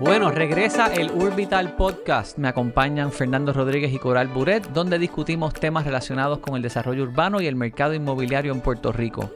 Bueno, 0.00 0.30
regresa 0.30 0.94
el 0.94 1.10
Urbital 1.10 1.74
Podcast. 1.74 2.38
Me 2.38 2.46
acompañan 2.46 3.10
Fernando 3.10 3.52
Rodríguez 3.52 3.92
y 3.92 3.98
Coral 3.98 4.28
Buret, 4.28 4.68
donde 4.68 4.96
discutimos 4.96 5.54
temas 5.54 5.84
relacionados 5.84 6.38
con 6.38 6.54
el 6.54 6.62
desarrollo 6.62 7.02
urbano 7.02 7.40
y 7.40 7.48
el 7.48 7.56
mercado 7.56 7.94
inmobiliario 7.94 8.52
en 8.52 8.60
Puerto 8.60 8.92
Rico. 8.92 9.30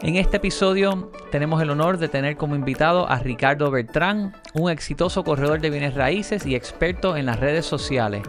En 0.00 0.16
este 0.16 0.38
episodio 0.38 1.12
tenemos 1.30 1.60
el 1.60 1.68
honor 1.68 1.98
de 1.98 2.08
tener 2.08 2.38
como 2.38 2.56
invitado 2.56 3.08
a 3.08 3.18
Ricardo 3.18 3.70
Bertrán, 3.70 4.34
un 4.54 4.70
exitoso 4.70 5.22
corredor 5.22 5.60
de 5.60 5.70
bienes 5.70 5.94
raíces 5.94 6.46
y 6.46 6.54
experto 6.54 7.18
en 7.18 7.26
las 7.26 7.38
redes 7.38 7.66
sociales. 7.66 8.22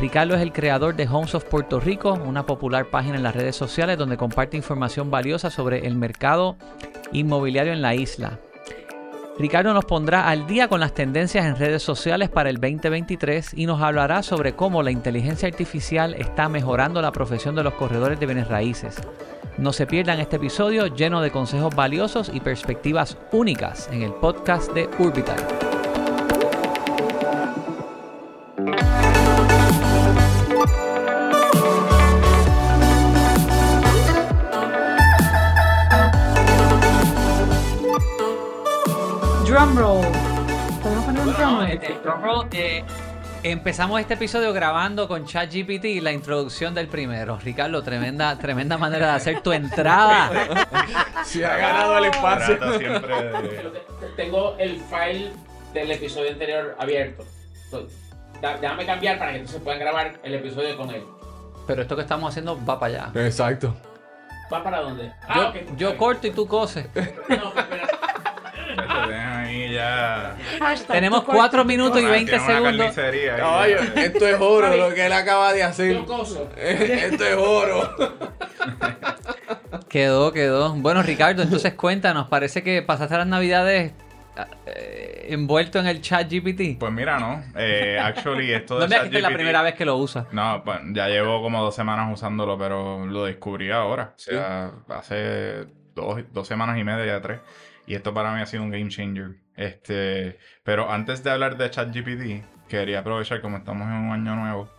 Ricardo 0.00 0.34
es 0.34 0.42
el 0.42 0.52
creador 0.52 0.96
de 0.96 1.08
Homes 1.08 1.34
of 1.34 1.44
Puerto 1.44 1.80
Rico, 1.80 2.12
una 2.12 2.44
popular 2.44 2.86
página 2.90 3.16
en 3.16 3.22
las 3.22 3.34
redes 3.34 3.56
sociales 3.56 3.96
donde 3.96 4.18
comparte 4.18 4.58
información 4.58 5.10
valiosa 5.10 5.50
sobre 5.50 5.86
el 5.86 5.96
mercado 5.96 6.56
inmobiliario 7.12 7.72
en 7.72 7.80
la 7.80 7.94
isla. 7.94 8.38
Ricardo 9.38 9.72
nos 9.72 9.84
pondrá 9.84 10.28
al 10.28 10.46
día 10.46 10.68
con 10.68 10.80
las 10.80 10.92
tendencias 10.92 11.46
en 11.46 11.56
redes 11.56 11.82
sociales 11.82 12.28
para 12.28 12.50
el 12.50 12.60
2023 12.60 13.54
y 13.54 13.66
nos 13.66 13.80
hablará 13.80 14.22
sobre 14.22 14.54
cómo 14.54 14.82
la 14.82 14.90
inteligencia 14.90 15.48
artificial 15.48 16.14
está 16.14 16.48
mejorando 16.48 17.00
la 17.00 17.12
profesión 17.12 17.54
de 17.54 17.62
los 17.62 17.74
corredores 17.74 18.20
de 18.20 18.26
bienes 18.26 18.48
raíces. 18.48 18.96
No 19.56 19.72
se 19.72 19.86
pierdan 19.86 20.20
este 20.20 20.36
episodio 20.36 20.86
lleno 20.88 21.20
de 21.20 21.30
consejos 21.30 21.74
valiosos 21.74 22.30
y 22.32 22.40
perspectivas 22.40 23.16
únicas 23.32 23.88
en 23.92 24.02
el 24.02 24.12
podcast 24.12 24.72
de 24.72 24.88
Urbital. 24.98 25.69
Drum 39.60 39.76
roll. 39.76 40.06
¿Podemos 40.82 41.04
poner 41.04 41.20
un 41.22 41.32
drum 41.34 41.58
roll? 41.58 41.66
este, 41.70 41.98
drum 42.02 42.22
roll, 42.22 42.48
eh, 42.52 42.82
empezamos 43.42 44.00
este 44.00 44.14
episodio 44.14 44.54
grabando 44.54 45.06
con 45.06 45.26
ChatGPT 45.26 46.00
la 46.00 46.12
introducción 46.12 46.72
del 46.72 46.88
primero. 46.88 47.36
Ricardo, 47.38 47.82
tremenda, 47.82 48.38
tremenda 48.38 48.78
manera 48.78 49.08
de 49.08 49.12
hacer 49.12 49.42
tu 49.42 49.52
entrada. 49.52 50.30
Se 51.24 51.44
ha 51.44 51.58
ganado 51.58 51.98
el 51.98 52.06
espacio. 52.06 52.56
Trata 52.56 52.78
siempre 52.78 53.16
de- 53.22 53.70
Tengo 54.16 54.56
el 54.58 54.80
file 54.80 55.30
del 55.74 55.90
episodio 55.90 56.30
anterior 56.32 56.74
abierto. 56.78 57.22
Déjame 58.62 58.86
cambiar 58.86 59.18
para 59.18 59.32
que 59.32 59.36
entonces 59.40 59.60
puedan 59.62 59.78
grabar 59.80 60.20
el 60.22 60.34
episodio 60.36 60.74
con 60.78 60.88
él. 60.88 61.04
Pero 61.66 61.82
esto 61.82 61.96
que 61.96 62.02
estamos 62.02 62.30
haciendo 62.30 62.58
va 62.64 62.80
para 62.80 63.08
allá. 63.10 63.26
Exacto. 63.26 63.76
¿Va 64.50 64.64
para 64.64 64.80
dónde? 64.80 65.04
Yo, 65.04 65.12
Ah, 65.28 65.52
yo 65.76 65.96
corto 65.98 66.26
y 66.26 66.30
tú 66.30 66.46
coses. 66.46 66.86
No, 66.94 67.02
espera. 67.54 67.88
Te 68.76 68.82
dejan 69.12 69.44
ahí 69.46 69.72
ya. 69.72 70.36
Hashtag, 70.58 70.92
Tenemos 70.96 71.20
cortas, 71.24 71.36
4 71.36 71.62
tú 71.62 71.68
minutos 71.68 71.98
y 71.98 72.02
cortas. 72.02 72.12
20 72.12 72.30
Tiene 72.30 72.44
una 72.44 72.54
segundos. 72.54 72.94
carnicería 72.96 73.34
ahí, 73.34 73.40
Caballo, 73.40 73.76
ya. 73.94 74.02
esto 74.02 74.26
es 74.26 74.40
oro 74.40 74.76
lo 74.76 74.94
que 74.94 75.06
él 75.06 75.12
acaba 75.12 75.52
de 75.52 75.62
hacer. 75.62 76.04
Coso. 76.04 76.50
Esto 76.56 77.24
es 77.26 77.36
oro. 77.36 77.94
Quedó, 79.88 80.32
quedó. 80.32 80.72
Bueno, 80.74 81.02
Ricardo, 81.02 81.42
entonces 81.42 81.74
cuéntanos, 81.74 82.28
parece 82.28 82.62
que 82.62 82.82
pasaste 82.82 83.16
las 83.16 83.26
navidades 83.26 83.92
eh, 84.66 85.26
envuelto 85.30 85.78
en 85.80 85.86
el 85.88 86.00
chat 86.00 86.30
GPT. 86.30 86.78
Pues 86.78 86.92
mira, 86.92 87.18
no. 87.18 87.42
Eh, 87.56 87.98
actually, 88.00 88.52
esto 88.52 88.78
de 88.78 88.82
No 88.82 88.88
me 88.88 88.96
la 89.20 89.28
ChatGPT- 89.30 89.34
primera 89.34 89.62
vez 89.62 89.74
que 89.74 89.84
lo 89.84 89.96
usas. 89.96 90.26
No, 90.32 90.62
pues 90.64 90.78
ya 90.92 91.08
llevo 91.08 91.42
como 91.42 91.62
dos 91.62 91.74
semanas 91.74 92.12
usándolo, 92.12 92.56
pero 92.56 93.04
lo 93.06 93.24
descubrí 93.24 93.70
ahora. 93.70 94.12
O 94.14 94.18
sea, 94.18 94.70
hace 94.90 95.66
dos, 95.94 96.20
dos 96.32 96.46
semanas 96.46 96.78
y 96.78 96.84
media, 96.84 97.06
ya 97.06 97.20
tres. 97.20 97.40
Y 97.90 97.96
esto 97.96 98.14
para 98.14 98.32
mí 98.32 98.40
ha 98.40 98.46
sido 98.46 98.62
un 98.62 98.70
game 98.70 98.88
changer. 98.88 99.34
Este, 99.56 100.38
pero 100.62 100.92
antes 100.92 101.24
de 101.24 101.30
hablar 101.32 101.56
de 101.56 101.68
ChatGPT, 101.68 102.68
quería 102.68 103.00
aprovechar, 103.00 103.40
como 103.40 103.56
estamos 103.56 103.88
en 103.88 103.94
un 103.94 104.12
año 104.12 104.36
nuevo, 104.36 104.70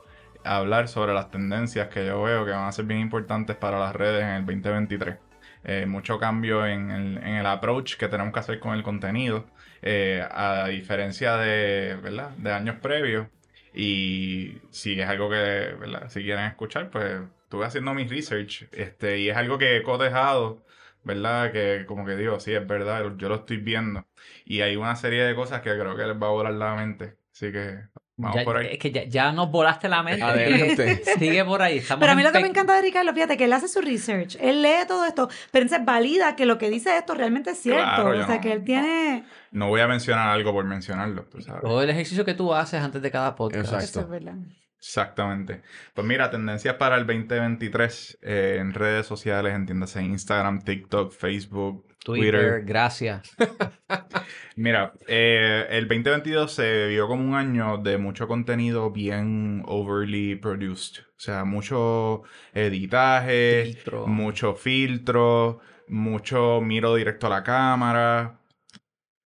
hablar 0.46 0.88
sobre 0.88 1.14
las 1.14 1.30
tendencias 1.30 1.90
que 1.90 2.06
yo 2.06 2.24
veo 2.24 2.46
que 2.46 2.52
van 2.52 2.70
a 2.70 2.72
ser 2.72 2.86
bien 2.86 3.02
importantes 3.02 3.58
para 3.58 3.78
las 3.80 3.94
redes 3.94 4.24
en 4.24 4.30
el 4.30 4.46
2023. 4.46 5.18
Eh, 5.66 5.86
mucho 5.88 6.20
cambio 6.20 6.66
en 6.66 6.90
el, 6.90 7.18
en 7.18 7.36
el 7.36 7.46
approach 7.48 7.98
que 7.98 8.08
tenemos 8.08 8.34
que 8.34 8.40
hacer 8.40 8.60
con 8.62 8.76
el 8.76 8.82
contenido, 8.82 9.46
eh, 9.82 10.26
a 10.32 10.68
diferencia 10.70 11.36
de, 11.36 11.98
¿verdad? 12.02 12.30
de 12.38 12.54
años 12.54 12.78
previos. 12.82 13.28
Y 13.74 14.60
si 14.70 14.98
es 15.02 15.10
algo 15.10 15.30
que, 15.30 15.36
¿verdad? 15.78 16.08
Si 16.08 16.24
quieren 16.24 16.46
escuchar, 16.46 16.90
pues 16.90 17.24
estuve 17.44 17.66
haciendo 17.66 17.94
mi 17.94 18.06
research 18.06 18.70
este, 18.72 19.20
y 19.20 19.30
es 19.30 19.36
algo 19.36 19.58
que 19.58 19.76
he 19.76 19.84
cotejado, 19.84 20.64
¿verdad? 21.04 21.52
Que 21.52 21.86
como 21.88 22.06
que 22.06 22.16
digo, 22.16 22.40
sí, 22.40 22.54
es 22.54 22.66
verdad, 22.68 23.04
yo 23.18 23.30
lo 23.30 23.36
estoy 23.36 23.58
viendo. 23.58 24.06
Y 24.46 24.62
hay 24.62 24.76
una 24.76 24.96
serie 24.96 25.24
de 25.24 25.36
cosas 25.36 25.62
que 25.62 25.72
creo 25.72 25.96
que 25.96 26.06
les 26.06 26.16
va 26.22 26.28
a 26.28 26.32
volar 26.32 26.54
la 26.54 26.76
mente. 26.76 27.18
Así 27.34 27.52
que 27.52 27.80
vamos 28.18 28.36
Ya- 28.38 28.44
por 28.44 28.58
ahí. 28.58 28.68
Es 28.72 28.78
que 28.80 28.92
ya, 28.92 29.04
ya 29.06 29.32
nos 29.32 29.50
volaste 29.50 29.88
la 29.90 30.04
mente. 30.04 30.22
Adelante. 30.24 31.02
Sigue 31.20 31.44
por 31.46 31.62
ahí. 31.62 31.78
Estamos 31.80 32.02
Pero 32.02 32.12
a 32.12 32.16
mí 32.16 32.22
lo 32.24 32.32
que 32.32 32.40
me 32.40 32.48
encanta 32.48 32.76
de 32.76 32.82
Ricardo, 32.82 33.14
fíjate 33.14 33.38
que 33.38 33.46
él 33.46 33.54
hace 33.54 33.68
su 33.68 33.82
research, 33.82 34.38
él 34.40 34.62
lee 34.62 34.86
todo 34.88 35.06
esto, 35.06 35.30
pero 35.52 35.64
entonces 35.64 35.86
valida 35.86 36.36
que 36.36 36.46
lo 36.46 36.58
que 36.58 36.70
dice 36.70 36.96
esto 36.98 37.16
realmente 37.16 37.52
es 37.52 37.58
cierto. 37.60 37.84
Claro, 37.84 38.10
o 38.20 38.26
sea, 38.26 38.36
no- 38.36 38.42
que 38.42 38.52
él 38.52 38.64
tiene. 38.64 39.24
No 39.52 39.70
voy 39.70 39.82
a 39.82 39.88
mencionar 39.88 40.30
algo 40.30 40.52
por 40.54 40.66
mencionarlo, 40.66 41.24
tú 41.24 41.42
sabes. 41.42 41.62
Todo 41.62 41.82
el 41.82 41.90
ejercicio 41.90 42.24
que 42.26 42.34
tú 42.34 42.54
haces 42.54 42.82
antes 42.82 43.02
de 43.02 43.10
cada 43.12 43.36
podcast. 43.36 43.66
Exacto. 43.66 43.86
Eso 43.86 44.02
es 44.02 44.10
verdad. 44.10 44.36
Exactamente. 44.82 45.62
Pues 45.94 46.08
mira, 46.08 46.32
tendencias 46.32 46.74
para 46.76 46.98
el 46.98 47.06
2023 47.06 48.18
eh, 48.24 48.58
en 48.60 48.74
redes 48.74 49.06
sociales, 49.06 49.54
entiéndase 49.54 50.02
Instagram, 50.02 50.64
TikTok, 50.64 51.12
Facebook, 51.14 51.86
Twitter, 52.04 52.32
Twitter. 52.32 52.64
gracias. 52.66 53.30
Mira, 54.56 54.94
eh, 55.08 55.68
el 55.70 55.88
2022 55.88 56.52
se 56.52 56.88
vio 56.88 57.08
como 57.08 57.24
un 57.24 57.36
año 57.36 57.78
de 57.78 58.00
mucho 58.00 58.28
contenido 58.28 58.90
bien 58.90 59.62
overly 59.68 60.36
produced. 60.36 61.04
O 61.16 61.20
sea, 61.20 61.46
mucho 61.46 62.24
editaje, 62.52 63.66
Filtro. 63.66 64.08
mucho 64.08 64.56
filtro, 64.56 65.60
mucho 65.88 66.60
miro 66.60 66.96
directo 66.96 67.28
a 67.28 67.30
la 67.30 67.44
cámara. 67.44 68.41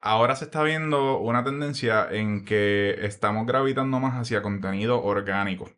Ahora 0.05 0.35
se 0.35 0.45
está 0.45 0.63
viendo 0.63 1.19
una 1.19 1.45
tendencia 1.45 2.09
en 2.11 2.43
que 2.43 3.05
estamos 3.05 3.47
gravitando 3.47 4.01
más 4.01 4.15
hacia 4.15 4.41
contenido 4.41 5.01
orgánico. 5.01 5.71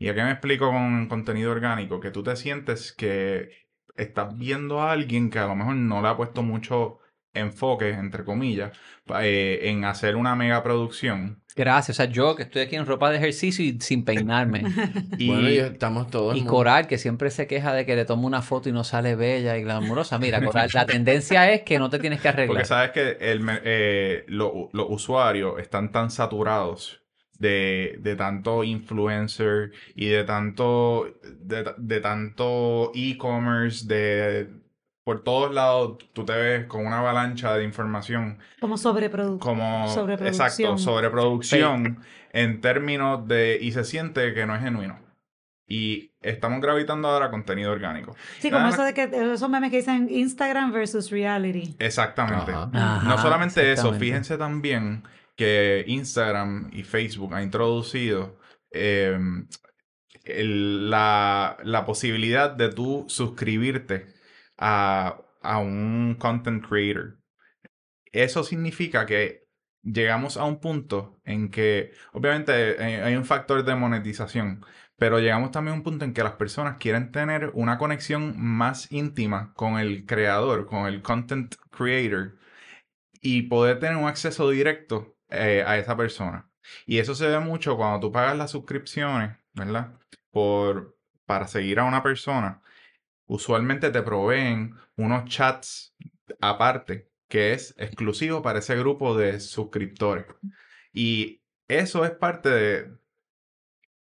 ¿Y 0.00 0.08
a 0.08 0.14
qué 0.16 0.24
me 0.24 0.32
explico 0.32 0.72
con 0.72 1.06
contenido 1.08 1.52
orgánico? 1.52 2.00
Que 2.00 2.10
tú 2.10 2.24
te 2.24 2.34
sientes 2.34 2.92
que 2.92 3.68
estás 3.94 4.36
viendo 4.36 4.80
a 4.80 4.90
alguien 4.90 5.30
que 5.30 5.38
a 5.38 5.46
lo 5.46 5.54
mejor 5.54 5.76
no 5.76 6.02
le 6.02 6.08
ha 6.08 6.16
puesto 6.16 6.42
mucho 6.42 6.98
enfoque, 7.34 7.90
entre 7.90 8.24
comillas, 8.24 8.76
eh, 9.20 9.60
en 9.62 9.84
hacer 9.84 10.16
una 10.16 10.34
mega 10.34 10.60
producción. 10.64 11.41
Gracias. 11.54 11.96
O 11.96 12.02
sea, 12.02 12.06
yo 12.06 12.34
que 12.36 12.44
estoy 12.44 12.62
aquí 12.62 12.76
en 12.76 12.86
ropa 12.86 13.10
de 13.10 13.18
ejercicio 13.18 13.64
y 13.64 13.78
sin 13.80 14.04
peinarme. 14.04 14.62
Y, 15.18 15.28
Bueno, 15.28 15.50
y 15.50 15.58
estamos 15.58 16.10
todos. 16.10 16.36
Y 16.36 16.40
muy- 16.40 16.48
Coral, 16.48 16.86
que 16.86 16.98
siempre 16.98 17.30
se 17.30 17.46
queja 17.46 17.74
de 17.74 17.84
que 17.86 17.94
le 17.96 18.04
tomo 18.04 18.26
una 18.26 18.42
foto 18.42 18.68
y 18.68 18.72
no 18.72 18.84
sale 18.84 19.14
bella 19.14 19.56
y 19.58 19.62
glamurosa. 19.62 20.18
Mira, 20.18 20.42
Coral, 20.44 20.70
la 20.72 20.86
tendencia 20.86 21.50
es 21.52 21.62
que 21.62 21.78
no 21.78 21.90
te 21.90 21.98
tienes 21.98 22.20
que 22.20 22.28
arreglar. 22.28 22.48
Porque 22.48 22.64
sabes 22.64 22.90
que 22.92 23.18
el, 23.20 23.42
eh, 23.64 24.24
lo- 24.28 24.70
los 24.72 24.86
usuarios 24.88 25.58
están 25.60 25.92
tan 25.92 26.10
saturados 26.10 27.00
de, 27.38 27.96
de 28.00 28.14
tanto 28.16 28.62
influencer 28.64 29.72
y 29.96 30.06
de 30.06 30.24
tanto 30.24 31.06
de, 31.40 31.64
de 31.76 32.00
tanto 32.00 32.92
e-commerce, 32.94 33.86
de 33.86 34.48
por 35.04 35.24
todos 35.24 35.52
lados 35.52 35.98
tú 36.12 36.24
te 36.24 36.32
ves 36.32 36.66
con 36.66 36.86
una 36.86 36.98
avalancha 37.00 37.56
de 37.56 37.64
información 37.64 38.38
Como 38.60 38.76
sobreproducción. 38.78 39.38
como 39.38 39.88
Sobreproducción. 39.88 40.46
exacto, 40.48 40.78
sobreproducción 40.78 41.98
en 42.32 42.60
términos 42.60 43.26
de 43.26 43.58
y 43.60 43.72
se 43.72 43.84
siente 43.84 44.32
que 44.34 44.46
no 44.46 44.54
es 44.54 44.62
genuino. 44.62 44.98
Y 45.66 46.12
estamos 46.20 46.60
gravitando 46.60 47.08
ahora 47.08 47.26
a 47.26 47.30
contenido 47.30 47.72
orgánico. 47.72 48.14
Sí, 48.40 48.50
como 48.50 48.68
eso 48.68 48.82
de 48.84 48.92
que 48.94 49.04
esos 49.04 49.48
memes 49.48 49.70
que 49.70 49.78
dicen 49.78 50.06
Instagram 50.10 50.70
versus 50.72 51.10
reality. 51.10 51.74
Exactamente. 51.78 52.52
Ajá. 52.52 52.70
Ajá, 52.74 53.08
No 53.08 53.16
solamente 53.18 53.72
eso, 53.72 53.94
fíjense 53.94 54.36
también 54.36 55.02
que 55.36 55.84
Instagram 55.86 56.68
y 56.72 56.82
Facebook 56.82 57.32
han 57.34 57.44
introducido 57.44 58.36
eh, 58.70 59.18
el- 60.24 60.90
la, 60.90 61.56
la 61.64 61.84
posibilidad 61.84 62.50
de 62.50 62.68
tú 62.70 63.04
suscribirte 63.08 64.06
a, 64.62 65.18
a 65.42 65.58
un 65.58 66.16
content 66.18 66.64
creator. 66.66 67.18
Eso 68.12 68.44
significa 68.44 69.06
que 69.06 69.42
llegamos 69.82 70.36
a 70.36 70.44
un 70.44 70.60
punto 70.60 71.20
en 71.24 71.50
que, 71.50 71.92
obviamente, 72.12 72.82
hay, 72.82 73.16
un 73.16 73.24
factor 73.24 73.64
de 73.64 73.74
monetización, 73.74 74.64
pero 74.96 75.18
llegamos 75.18 75.50
también 75.50 75.74
a 75.74 75.78
un 75.78 75.82
punto 75.82 76.04
en 76.04 76.14
que 76.14 76.22
las 76.22 76.34
personas 76.34 76.76
quieren 76.78 77.10
tener 77.12 77.50
una 77.54 77.78
conexión 77.78 78.34
más 78.38 78.90
íntima 78.92 79.52
con 79.54 79.78
el 79.78 80.06
creador, 80.06 80.66
con 80.66 80.86
el 80.86 81.02
content 81.02 81.56
creator, 81.70 82.38
y 83.20 83.42
poder 83.42 83.78
tener 83.80 83.96
un 83.96 84.06
acceso 84.08 84.50
directo 84.50 85.16
eh, 85.28 85.64
a 85.66 85.78
esa 85.78 85.96
persona. 85.96 86.50
Y 86.86 86.98
eso 86.98 87.14
se 87.14 87.26
ve 87.28 87.40
mucho 87.40 87.76
cuando 87.76 88.00
tú 88.00 88.12
pagas 88.12 88.36
las 88.36 88.50
suscripciones, 88.52 89.36
¿verdad? 89.54 89.98
Por, 90.30 90.96
para 91.26 91.48
seguir 91.48 91.80
a 91.80 91.84
una 91.84 92.02
persona. 92.02 92.62
Usualmente 93.32 93.88
te 93.90 94.02
proveen 94.02 94.74
unos 94.94 95.24
chats 95.24 95.96
aparte 96.42 97.08
que 97.28 97.54
es 97.54 97.74
exclusivo 97.78 98.42
para 98.42 98.58
ese 98.58 98.76
grupo 98.76 99.16
de 99.16 99.40
suscriptores. 99.40 100.26
Y 100.92 101.42
eso 101.66 102.04
es 102.04 102.10
parte 102.10 102.50
de 102.50 102.98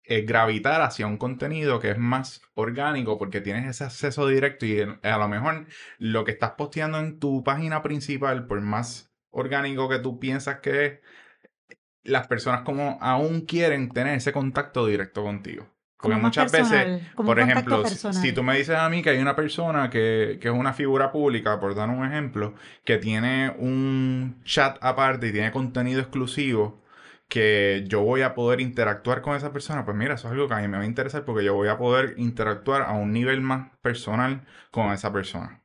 eh, 0.04 0.20
gravitar 0.26 0.82
hacia 0.82 1.06
un 1.06 1.16
contenido 1.16 1.80
que 1.80 1.92
es 1.92 1.98
más 1.98 2.42
orgánico 2.52 3.16
porque 3.16 3.40
tienes 3.40 3.66
ese 3.66 3.84
acceso 3.84 4.28
directo 4.28 4.66
y 4.66 4.82
a 4.82 5.16
lo 5.16 5.28
mejor 5.28 5.66
lo 5.96 6.26
que 6.26 6.32
estás 6.32 6.50
posteando 6.50 6.98
en 6.98 7.18
tu 7.18 7.42
página 7.42 7.82
principal, 7.82 8.46
por 8.46 8.60
más 8.60 9.10
orgánico 9.30 9.88
que 9.88 9.98
tú 9.98 10.20
piensas 10.20 10.60
que 10.60 10.84
es, 10.84 11.00
las 12.02 12.26
personas 12.26 12.64
como 12.64 12.98
aún 13.00 13.46
quieren 13.46 13.88
tener 13.88 14.14
ese 14.16 14.34
contacto 14.34 14.86
directo 14.86 15.22
contigo. 15.22 15.74
Porque 16.00 16.16
muchas 16.16 16.52
veces, 16.52 16.68
personal, 16.68 17.12
por 17.26 17.40
ejemplo, 17.40 17.76
si- 17.78 17.82
personal. 17.90 18.22
si 18.22 18.32
tú 18.32 18.42
me 18.42 18.56
dices 18.56 18.76
a 18.76 18.88
mí 18.88 19.02
que 19.02 19.10
hay 19.10 19.18
una 19.18 19.34
persona 19.36 19.90
que, 19.90 20.38
que 20.40 20.48
es 20.48 20.54
una 20.54 20.72
figura 20.72 21.10
pública, 21.10 21.58
por 21.58 21.74
dar 21.74 21.88
un 21.88 22.04
ejemplo, 22.04 22.54
que 22.84 22.98
tiene 22.98 23.54
un 23.58 24.40
chat 24.44 24.78
aparte 24.82 25.28
y 25.28 25.32
tiene 25.32 25.50
contenido 25.52 26.00
exclusivo, 26.00 26.82
que 27.28 27.84
yo 27.88 28.02
voy 28.02 28.22
a 28.22 28.34
poder 28.34 28.60
interactuar 28.60 29.20
con 29.22 29.36
esa 29.36 29.52
persona, 29.52 29.84
pues 29.84 29.96
mira, 29.96 30.14
eso 30.14 30.28
es 30.28 30.32
algo 30.32 30.46
que 30.48 30.54
a 30.54 30.58
mí 30.58 30.68
me 30.68 30.76
va 30.76 30.82
a 30.84 30.86
interesar 30.86 31.24
porque 31.24 31.44
yo 31.44 31.54
voy 31.54 31.68
a 31.68 31.78
poder 31.78 32.14
interactuar 32.18 32.82
a 32.82 32.92
un 32.92 33.12
nivel 33.12 33.40
más 33.40 33.70
personal 33.82 34.46
con 34.70 34.92
esa 34.92 35.12
persona. 35.12 35.62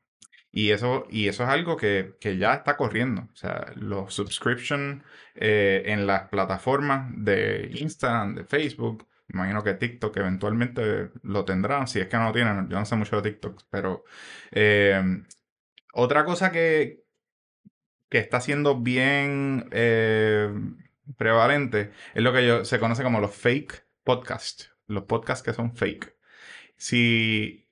Y 0.51 0.71
eso, 0.71 1.05
y 1.09 1.27
eso 1.29 1.43
es 1.43 1.49
algo 1.49 1.77
que, 1.77 2.15
que 2.19 2.37
ya 2.37 2.53
está 2.55 2.75
corriendo. 2.77 3.21
O 3.31 3.35
sea, 3.35 3.71
los 3.75 4.13
subscription 4.13 5.03
eh, 5.35 5.83
en 5.85 6.07
las 6.07 6.27
plataformas 6.29 7.09
de 7.15 7.71
Instagram, 7.79 8.35
de 8.35 8.43
Facebook, 8.45 9.07
imagino 9.33 9.63
que 9.63 9.73
TikTok 9.73 10.15
eventualmente 10.17 11.09
lo 11.23 11.45
tendrán, 11.45 11.87
si 11.87 11.99
es 11.99 12.07
que 12.07 12.17
no 12.17 12.25
lo 12.25 12.31
tienen, 12.33 12.69
yo 12.69 12.77
no 12.79 12.85
sé 12.85 12.95
mucho 12.95 13.21
de 13.21 13.29
TikTok, 13.31 13.63
pero 13.69 14.03
eh, 14.51 15.01
otra 15.93 16.25
cosa 16.25 16.51
que, 16.51 17.03
que 18.09 18.17
está 18.19 18.41
siendo 18.41 18.79
bien 18.79 19.67
eh, 19.71 20.49
prevalente 21.17 21.91
es 22.13 22.23
lo 22.23 22.33
que 22.33 22.45
yo, 22.45 22.65
se 22.65 22.79
conoce 22.79 23.03
como 23.03 23.19
los 23.19 23.33
fake 23.35 23.85
podcasts, 24.03 24.71
los 24.87 25.03
podcasts 25.03 25.43
que 25.43 25.53
son 25.53 25.75
fake. 25.75 26.15
Si 26.77 27.67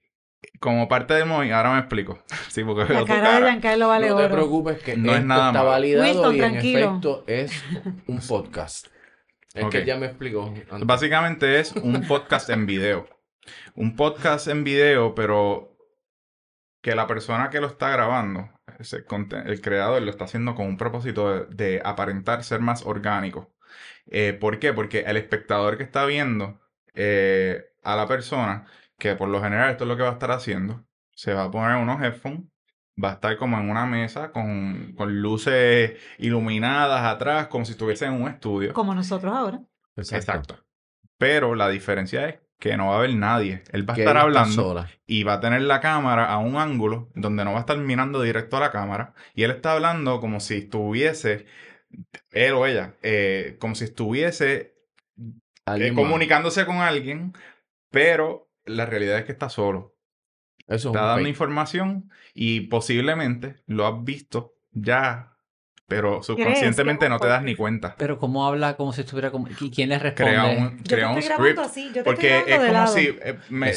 como 0.60 0.88
parte 0.88 1.14
del 1.14 1.26
movimiento, 1.26 1.58
ahora 1.58 1.74
me 1.74 1.80
explico. 1.80 2.24
Sí, 2.50 2.64
porque 2.64 2.94
La 2.94 3.02
tu 3.02 3.06
cara 3.06 3.20
de 3.20 3.24
cara. 3.26 3.46
Giancarlo 3.52 3.88
vale 3.90 4.10
no 4.10 4.16
te 4.18 4.24
oro. 4.24 4.34
preocupes 4.36 4.82
que 4.82 4.98
No 4.98 5.16
es 5.16 5.24
nada 5.24 5.48
está 5.50 5.60
malo. 5.60 5.70
validado 5.70 6.04
Winston, 6.06 6.36
y 6.36 6.40
en 6.42 6.52
tranquilo. 6.52 6.80
efecto 6.80 7.24
es 7.28 7.64
un 8.08 8.20
podcast. 8.28 8.88
Es 9.54 9.66
que 9.68 9.86
ya 9.86 9.98
me 9.98 10.06
explicó. 10.06 10.46
antes. 10.46 10.86
Básicamente 10.86 11.60
es 11.60 11.72
un 11.74 12.06
podcast 12.08 12.50
en 12.50 12.66
video. 12.66 13.08
Un 13.76 13.96
podcast 13.96 14.48
en 14.48 14.64
video, 14.64 15.16
pero 15.16 15.76
que 16.82 16.96
la 16.96 17.08
persona 17.08 17.50
que 17.50 17.60
lo 17.60 17.68
está 17.68 17.90
grabando, 17.90 18.50
ese 18.78 19.04
el 19.46 19.62
creador, 19.62 20.02
lo 20.02 20.12
está 20.12 20.26
haciendo 20.26 20.56
con 20.56 20.68
un 20.68 20.78
propósito 20.78 21.34
de, 21.34 21.46
de 21.56 21.82
aparentar 21.84 22.44
ser 22.44 22.60
más 22.60 22.86
orgánico. 22.86 23.54
Eh, 24.08 24.34
¿Por 24.34 24.60
qué? 24.60 24.74
Porque 24.74 25.00
el 25.02 25.18
espectador 25.18 25.78
que 25.78 25.84
está 25.84 26.06
viendo 26.06 26.60
eh, 26.94 27.66
a 27.84 27.96
la 27.96 28.08
persona, 28.08 28.66
que 28.98 29.16
por 29.16 29.30
lo 29.30 29.42
general 29.42 29.72
esto 29.72 29.84
es 29.84 29.88
lo 29.88 29.98
que 29.98 30.04
va 30.04 30.10
a 30.10 30.14
estar 30.14 30.32
haciendo, 30.32 30.86
se 31.14 31.34
va 31.34 31.46
a 31.46 31.52
poner 31.52 31.78
unos 31.78 32.02
headphones, 32.02 32.46
va 33.02 33.12
a 33.12 33.14
estar 33.14 33.38
como 33.38 33.58
en 33.58 33.70
una 33.70 33.86
mesa 33.86 34.32
con, 34.32 34.94
con 34.98 35.22
luces 35.22 35.94
iluminadas 36.18 37.04
atrás, 37.06 37.48
como 37.48 37.66
si 37.66 37.72
estuviese 37.72 38.06
en 38.06 38.14
un 38.14 38.28
estudio. 38.28 38.74
Como 38.74 38.94
nosotros 38.94 39.34
ahora. 39.34 39.62
Exacto. 39.96 40.58
Pero 41.18 41.56
la 41.56 41.70
diferencia 41.70 42.28
es 42.30 42.40
que 42.60 42.76
no 42.76 42.88
va 42.88 42.96
a 42.96 42.98
haber 43.00 43.16
nadie. 43.16 43.64
Él 43.72 43.90
va 43.90 43.94
a 43.94 43.98
estar 43.98 44.18
hablando 44.18 44.54
sola. 44.54 44.90
y 45.08 45.24
va 45.24 45.34
a 45.34 45.40
tener 45.40 45.62
la 45.62 45.80
cámara 45.80 46.26
a 46.26 46.38
un 46.38 46.58
ángulo 46.58 47.10
donde 47.16 47.46
no 47.46 47.52
va 47.52 47.58
a 47.58 47.62
estar 47.62 47.78
mirando 47.78 48.22
directo 48.22 48.58
a 48.58 48.62
la 48.62 48.72
cámara. 48.72 49.14
Y 49.34 49.44
él 49.44 49.52
está 49.52 49.74
hablando 49.74 50.20
como 50.20 50.40
si 50.40 50.58
estuviese, 50.58 51.46
él 52.32 52.54
o 52.54 52.66
ella, 52.66 52.96
eh, 53.02 53.58
como 53.60 53.76
si 53.76 53.86
estuviese 53.86 54.76
eh, 55.66 55.94
comunicándose 55.96 56.66
con 56.66 56.78
alguien, 56.78 57.34
pero 57.90 58.50
la 58.66 58.86
realidad 58.86 59.20
es 59.20 59.26
que 59.26 59.32
está 59.32 59.50
solo. 59.50 59.96
Eso 60.70 60.76
es 60.76 60.86
Está 60.86 60.90
un 61.02 61.08
dando 61.08 61.16
fake. 61.24 61.28
información 61.30 62.10
y 62.34 62.62
posiblemente 62.62 63.56
lo 63.68 63.86
has 63.88 64.04
visto 64.04 64.54
ya, 64.72 65.34
pero 65.88 66.22
subconscientemente 66.22 67.10
no 67.10 67.20
te 67.20 67.28
das 67.28 67.42
ni 67.42 67.56
cuenta. 67.56 67.96
Pero 67.98 68.20
cómo 68.20 68.46
habla 68.46 68.76
como 68.78 68.94
si 68.94 69.02
estuviera 69.02 69.32
como... 69.32 69.48
¿Y 69.60 69.72
quién 69.72 69.90
le 69.90 69.98
responde? 69.98 70.32
Crea 70.32 70.46
un, 70.46 70.78
Yo 70.78 70.84
crea 70.96 71.08
te 71.08 71.14
un 71.14 71.18
estoy 71.20 71.24
script. 71.24 71.28
grabando 71.40 71.62
así, 71.64 71.88
yo 71.88 71.94
te 71.94 72.04
Porque 72.04 72.38
estoy 72.38 72.54
es 72.54 72.60
como 72.60 72.74
lado. 72.74 72.94
si 72.94 73.08
eh, 73.08 73.40
me- 73.50 73.72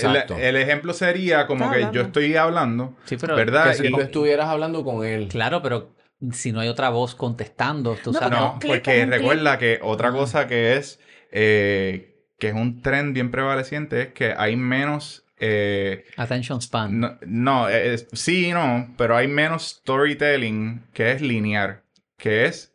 el, 0.48 0.56
ejemplo 0.56 0.92
sería 0.92 1.46
como 1.46 1.64
Está 1.72 1.76
que 1.90 1.94
yo 1.96 2.02
estoy 2.02 2.36
hablando, 2.36 2.94
Sí, 3.06 3.16
pero... 3.18 3.34
¿verdad? 3.36 3.68
Que 3.70 3.74
si 3.74 3.86
Y- 3.86 3.90
tú 3.90 4.00
estuvieras 4.00 4.48
hablando 4.48 4.84
con 4.84 5.04
él. 5.06 5.28
Claro, 5.28 5.62
pero 5.62 5.94
si 6.32 6.52
no 6.52 6.60
hay 6.60 6.68
otra 6.68 6.90
voz 6.90 7.14
contestando, 7.14 7.96
tú 8.04 8.12
No, 8.12 8.18
sabes... 8.18 8.38
porque- 8.38 8.68
no, 8.68 8.74
porque 8.74 9.06
recuerda 9.06 9.58
que 9.58 9.80
otra 9.82 10.12
cosa 10.12 10.46
que 10.46 10.76
es 10.76 11.00
eh, 11.30 12.14
que 12.38 12.48
es 12.48 12.54
un 12.54 12.82
trend 12.82 13.14
bien 13.14 13.30
prevaleciente 13.30 14.02
es 14.02 14.08
que 14.08 14.34
hay 14.36 14.54
menos 14.56 15.24
eh, 15.44 16.04
Attention 16.16 16.60
span. 16.62 17.00
no, 17.00 17.18
no, 17.26 17.68
es- 17.68 18.06
sí 18.12 18.46
y 18.46 18.52
no, 18.52 18.94
pero 18.96 19.16
hay 19.16 19.26
menos 19.26 19.80
storytelling 19.82 20.84
que 20.94 21.10
es 21.12 21.20
lineal, 21.20 21.82
que 22.16 22.44
es 22.46 22.72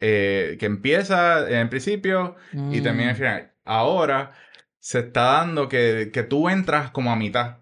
eh, 0.00 0.56
que 0.60 0.66
empieza 0.66 1.48
en 1.48 1.56
el 1.56 1.68
principio 1.68 2.36
y 2.52 2.56
Mm. 2.80 2.82
termina 2.82 3.10
al 3.10 3.16
final. 3.16 3.52
Ahora 3.64 4.32
se 4.78 5.00
está 5.00 5.22
dando 5.38 5.68
que, 5.68 6.10
que 6.12 6.22
tú 6.22 6.48
entras 6.48 6.90
como 6.90 7.10
a 7.10 7.16
mitad. 7.16 7.58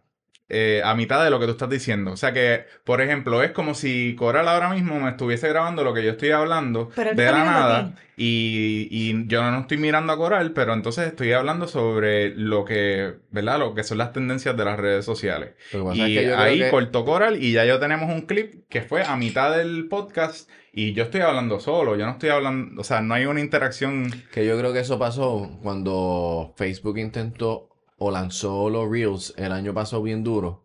Eh, 0.56 0.82
a 0.84 0.94
mitad 0.94 1.24
de 1.24 1.30
lo 1.30 1.40
que 1.40 1.46
tú 1.46 1.52
estás 1.52 1.68
diciendo. 1.68 2.12
O 2.12 2.16
sea 2.16 2.32
que, 2.32 2.64
por 2.84 3.00
ejemplo, 3.00 3.42
es 3.42 3.50
como 3.50 3.74
si 3.74 4.14
Coral 4.16 4.46
ahora 4.48 4.70
mismo 4.70 5.00
me 5.00 5.10
estuviese 5.10 5.48
grabando 5.48 5.82
lo 5.82 5.92
que 5.92 6.04
yo 6.04 6.12
estoy 6.12 6.30
hablando 6.30 6.90
Pero 6.94 7.12
de 7.14 7.24
la 7.24 7.44
nada 7.44 7.94
y, 8.16 8.86
y 8.90 9.26
yo 9.26 9.42
no 9.50 9.60
estoy 9.60 9.76
mirando 9.78 10.12
a 10.12 10.16
Coral, 10.16 10.52
pero 10.52 10.72
entonces 10.72 11.08
estoy 11.08 11.32
hablando 11.32 11.66
sobre 11.66 12.28
lo 12.36 12.64
que, 12.64 13.14
¿verdad? 13.30 13.58
Lo 13.58 13.74
que 13.74 13.82
son 13.82 13.98
las 13.98 14.12
tendencias 14.12 14.56
de 14.56 14.64
las 14.64 14.78
redes 14.78 15.04
sociales. 15.04 15.54
Y 15.92 16.00
es 16.00 16.20
que 16.20 16.26
yo 16.28 16.38
ahí 16.38 16.60
que- 16.60 16.70
cortó 16.70 17.04
Coral 17.04 17.42
y 17.42 17.52
ya 17.52 17.64
yo 17.64 17.80
tenemos 17.80 18.08
un 18.14 18.22
clip 18.22 18.68
que 18.68 18.82
fue 18.82 19.02
a 19.02 19.16
mitad 19.16 19.56
del 19.56 19.88
podcast 19.88 20.48
y 20.72 20.92
yo 20.92 21.04
estoy 21.04 21.20
hablando 21.22 21.60
solo, 21.60 21.96
yo 21.96 22.04
no 22.06 22.12
estoy 22.12 22.30
hablando, 22.30 22.80
o 22.80 22.84
sea, 22.84 23.00
no 23.00 23.14
hay 23.14 23.26
una 23.26 23.40
interacción. 23.40 24.10
Que 24.32 24.44
yo 24.46 24.58
creo 24.58 24.72
que 24.72 24.80
eso 24.80 24.98
pasó 24.98 25.58
cuando 25.62 26.52
Facebook 26.56 26.98
intentó 26.98 27.68
o 27.96 28.10
lanzó 28.10 28.70
los 28.70 28.90
Reels 28.90 29.34
el 29.36 29.52
año 29.52 29.74
pasado 29.74 30.02
bien 30.02 30.24
duro. 30.24 30.64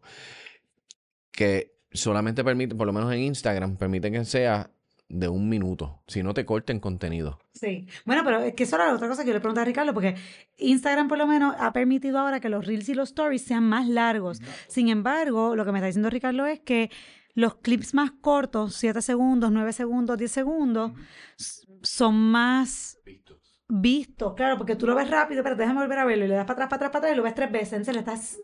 Que 1.31 1.79
solamente 1.91 2.43
permite, 2.43 2.75
por 2.75 2.87
lo 2.87 2.93
menos 2.93 3.11
en 3.13 3.19
Instagram, 3.19 3.77
permite 3.77 4.11
que 4.11 4.25
sea 4.25 4.71
de 5.09 5.27
un 5.27 5.49
minuto. 5.49 6.03
Si 6.07 6.21
no 6.21 6.33
te 6.33 6.45
corten 6.45 6.79
contenido. 6.79 7.39
Sí. 7.53 7.87
Bueno, 8.05 8.23
pero 8.23 8.41
es 8.41 8.53
que 8.53 8.63
eso 8.63 8.75
era 8.75 8.87
la 8.87 8.93
otra 8.93 9.07
cosa 9.07 9.23
que 9.23 9.29
yo 9.29 9.33
le 9.33 9.39
preguntaba 9.39 9.63
a 9.63 9.65
Ricardo, 9.65 9.93
porque 9.93 10.15
Instagram 10.57 11.07
por 11.07 11.17
lo 11.17 11.25
menos 11.25 11.55
ha 11.57 11.73
permitido 11.73 12.19
ahora 12.19 12.39
que 12.39 12.49
los 12.49 12.65
reels 12.65 12.87
y 12.89 12.93
los 12.93 13.09
stories 13.09 13.41
sean 13.41 13.63
más 13.63 13.87
largos. 13.87 14.39
Sin 14.67 14.89
embargo, 14.89 15.55
lo 15.55 15.65
que 15.65 15.71
me 15.71 15.79
está 15.79 15.87
diciendo 15.87 16.09
Ricardo 16.09 16.45
es 16.45 16.59
que 16.59 16.91
los 17.33 17.55
clips 17.55 17.93
más 17.93 18.11
cortos, 18.11 18.75
7 18.75 19.01
segundos, 19.01 19.51
9 19.51 19.73
segundos, 19.73 20.17
10 20.17 20.31
segundos, 20.31 20.91
son 21.81 22.15
más 22.15 22.99
vistos, 23.69 24.33
claro, 24.33 24.57
porque 24.57 24.75
tú 24.75 24.85
lo 24.87 24.95
ves 24.95 25.09
rápido, 25.09 25.43
pero 25.43 25.55
déjame 25.55 25.81
volver 25.81 25.99
a 25.99 26.05
verlo, 26.05 26.25
y 26.25 26.27
le 26.27 26.35
das 26.35 26.45
para 26.45 26.65
atrás, 26.65 26.69
para 26.69 26.75
atrás, 26.77 26.91
para 26.91 26.99
atrás, 26.99 27.13
y 27.13 27.17
lo 27.17 27.23
ves 27.23 27.35
tres 27.35 27.51
veces, 27.51 27.73
entonces 27.73 27.93
le 27.93 27.99
estás 27.99 28.39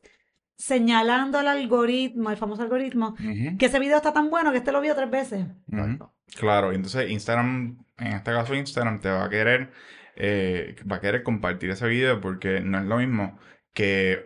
señalando 0.57 1.37
al 1.39 1.47
algoritmo, 1.47 2.29
al 2.29 2.37
famoso 2.37 2.61
algoritmo, 2.61 3.15
que 3.57 3.65
ese 3.65 3.79
video 3.79 3.97
está 3.97 4.13
tan 4.13 4.29
bueno 4.29 4.51
que 4.51 4.59
este 4.59 4.71
lo 4.71 4.81
vio 4.81 4.95
tres 4.95 5.09
veces. 5.09 5.45
Ujú. 5.67 6.09
Claro, 6.39 6.71
y 6.71 6.75
entonces 6.75 7.09
Instagram, 7.09 7.77
en 7.97 8.07
este 8.07 8.31
caso 8.31 8.55
Instagram, 8.55 8.99
te 9.01 9.09
va 9.09 9.25
a 9.25 9.29
querer, 9.29 9.71
eh, 10.15 10.75
va 10.89 10.97
a 10.97 11.01
querer 11.01 11.23
compartir 11.23 11.71
ese 11.71 11.87
video 11.87 12.21
porque 12.21 12.61
no 12.61 12.77
es 12.79 12.85
lo 12.85 12.97
mismo 12.97 13.37
que 13.73 14.25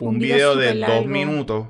un, 0.00 0.08
Un 0.08 0.18
video 0.18 0.54
video 0.54 0.56
de 0.56 0.66
dos 0.66 0.76
largo. 0.76 1.08
minutos. 1.08 1.68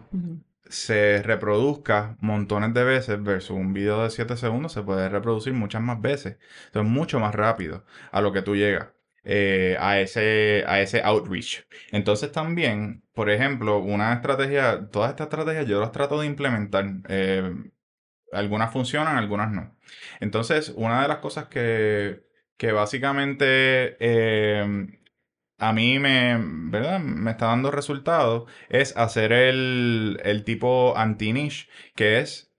Se 0.74 1.22
reproduzca 1.22 2.16
montones 2.20 2.74
de 2.74 2.84
veces 2.84 3.22
versus 3.22 3.56
un 3.56 3.72
video 3.72 4.02
de 4.02 4.10
7 4.10 4.36
segundos 4.36 4.72
se 4.72 4.82
puede 4.82 5.08
reproducir 5.08 5.52
muchas 5.54 5.82
más 5.82 6.00
veces. 6.00 6.38
Entonces, 6.66 6.92
mucho 6.92 7.20
más 7.20 7.34
rápido 7.34 7.84
a 8.12 8.20
lo 8.20 8.32
que 8.32 8.42
tú 8.42 8.56
llegas. 8.56 8.88
eh, 9.26 9.76
a, 9.80 10.00
ese, 10.00 10.64
a 10.66 10.80
ese 10.82 11.02
outreach. 11.02 11.66
Entonces 11.92 12.30
también, 12.32 13.04
por 13.14 13.30
ejemplo, 13.30 13.78
una 13.78 14.12
estrategia, 14.12 14.88
todas 14.90 15.10
estas 15.10 15.26
estrategias 15.28 15.66
yo 15.66 15.80
las 15.80 15.92
trato 15.92 16.20
de 16.20 16.26
implementar. 16.26 16.84
eh, 17.08 17.54
algunas 18.32 18.72
funcionan, 18.72 19.16
algunas 19.16 19.50
no. 19.52 19.76
Entonces, 20.20 20.70
una 20.76 21.02
de 21.02 21.08
las 21.08 21.18
cosas 21.18 21.46
que, 21.48 22.24
que 22.56 22.72
básicamente 22.72 23.96
eh, 24.00 24.98
a 25.58 25.73
mí 25.73 25.99
me, 25.99 26.37
¿verdad? 26.40 27.00
me 27.00 27.30
está 27.30 27.46
dando 27.46 27.70
resultados 27.70 28.50
es 28.68 28.96
hacer 28.96 29.32
el, 29.32 30.20
el 30.25 30.44
tipo 30.44 30.96
anti-niche, 30.96 31.68
que 31.94 32.18
es 32.20 32.52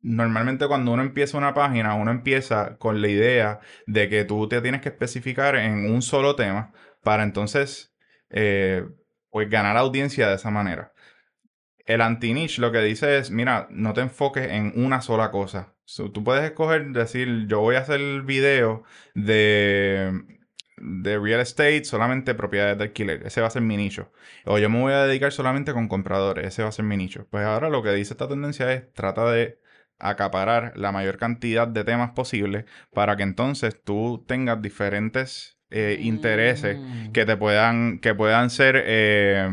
normalmente 0.00 0.68
cuando 0.68 0.92
uno 0.92 1.02
empieza 1.02 1.38
una 1.38 1.54
página, 1.54 1.94
uno 1.94 2.10
empieza 2.10 2.76
con 2.76 3.00
la 3.00 3.08
idea 3.08 3.60
de 3.86 4.08
que 4.08 4.24
tú 4.24 4.48
te 4.48 4.60
tienes 4.60 4.82
que 4.82 4.90
especificar 4.90 5.56
en 5.56 5.90
un 5.90 6.02
solo 6.02 6.36
tema 6.36 6.72
para 7.02 7.22
entonces 7.22 7.94
eh, 8.30 8.86
pues 9.30 9.48
ganar 9.48 9.76
audiencia 9.76 10.28
de 10.28 10.36
esa 10.36 10.50
manera. 10.50 10.92
El 11.86 12.00
anti-niche 12.00 12.60
lo 12.60 12.72
que 12.72 12.80
dice 12.80 13.18
es, 13.18 13.30
mira, 13.30 13.66
no 13.70 13.92
te 13.92 14.02
enfoques 14.02 14.50
en 14.50 14.72
una 14.76 15.00
sola 15.00 15.30
cosa. 15.30 15.74
Tú 16.12 16.24
puedes 16.24 16.44
escoger, 16.44 16.92
decir, 16.92 17.46
yo 17.46 17.60
voy 17.60 17.76
a 17.76 17.80
hacer 17.80 18.00
el 18.00 18.22
video 18.22 18.84
de, 19.14 20.33
de 20.76 21.18
real 21.18 21.40
estate, 21.40 21.84
solamente 21.84 22.34
propiedades 22.34 22.78
de 22.78 22.84
alquiler. 22.84 23.26
Ese 23.26 23.40
va 23.40 23.46
a 23.46 23.50
ser 23.50 23.62
mi 23.62 23.76
nicho. 23.76 24.10
O 24.44 24.58
yo 24.58 24.68
me 24.68 24.80
voy 24.80 24.92
a 24.92 25.04
dedicar 25.04 25.32
solamente 25.32 25.72
con 25.72 25.88
compradores. 25.88 26.46
Ese 26.46 26.62
va 26.62 26.68
a 26.68 26.72
ser 26.72 26.84
mi 26.84 26.96
nicho. 26.96 27.26
Pues 27.30 27.44
ahora 27.44 27.70
lo 27.70 27.82
que 27.82 27.92
dice 27.92 28.14
esta 28.14 28.28
tendencia 28.28 28.72
es, 28.72 28.92
trata 28.92 29.30
de 29.30 29.58
acaparar 29.98 30.72
la 30.76 30.90
mayor 30.92 31.18
cantidad 31.18 31.68
de 31.68 31.84
temas 31.84 32.10
posible 32.10 32.66
para 32.92 33.16
que 33.16 33.22
entonces 33.22 33.80
tú 33.82 34.24
tengas 34.26 34.60
diferentes 34.60 35.58
eh, 35.70 35.98
intereses 36.00 36.76
Mm. 36.78 37.12
que 37.12 37.24
te 37.24 37.36
puedan, 37.36 37.98
que 38.00 38.14
puedan 38.14 38.50
ser, 38.50 38.76
eh, 38.84 39.48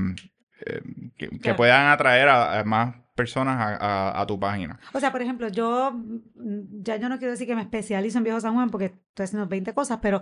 eh, 0.65 0.81
que, 1.17 1.53
puedan 1.55 1.87
atraer 1.87 2.27
a, 2.29 2.59
a 2.59 2.63
más 2.63 2.95
personas 3.15 3.57
a, 3.59 3.75
a- 3.75 4.21
a 4.21 4.25
tu 4.27 4.39
página. 4.39 4.79
O 4.93 4.99
sea, 4.99 5.11
por 5.11 5.21
ejemplo, 5.21 5.47
yo 5.47 5.91
mm, 5.93 6.81
ya 6.83 6.97
yo 6.97 7.09
no 7.09 7.17
quiero 7.17 7.31
decir 7.31 7.47
que 7.47 7.55
me 7.55 7.61
especializo 7.61 8.17
en 8.17 8.23
Viejo 8.23 8.39
San 8.39 8.53
Juan 8.53 8.69
porque 8.69 8.85
estoy 8.85 9.23
haciendo 9.23 9.47
20 9.47 9.73
cosas, 9.73 9.99
pero 10.01 10.21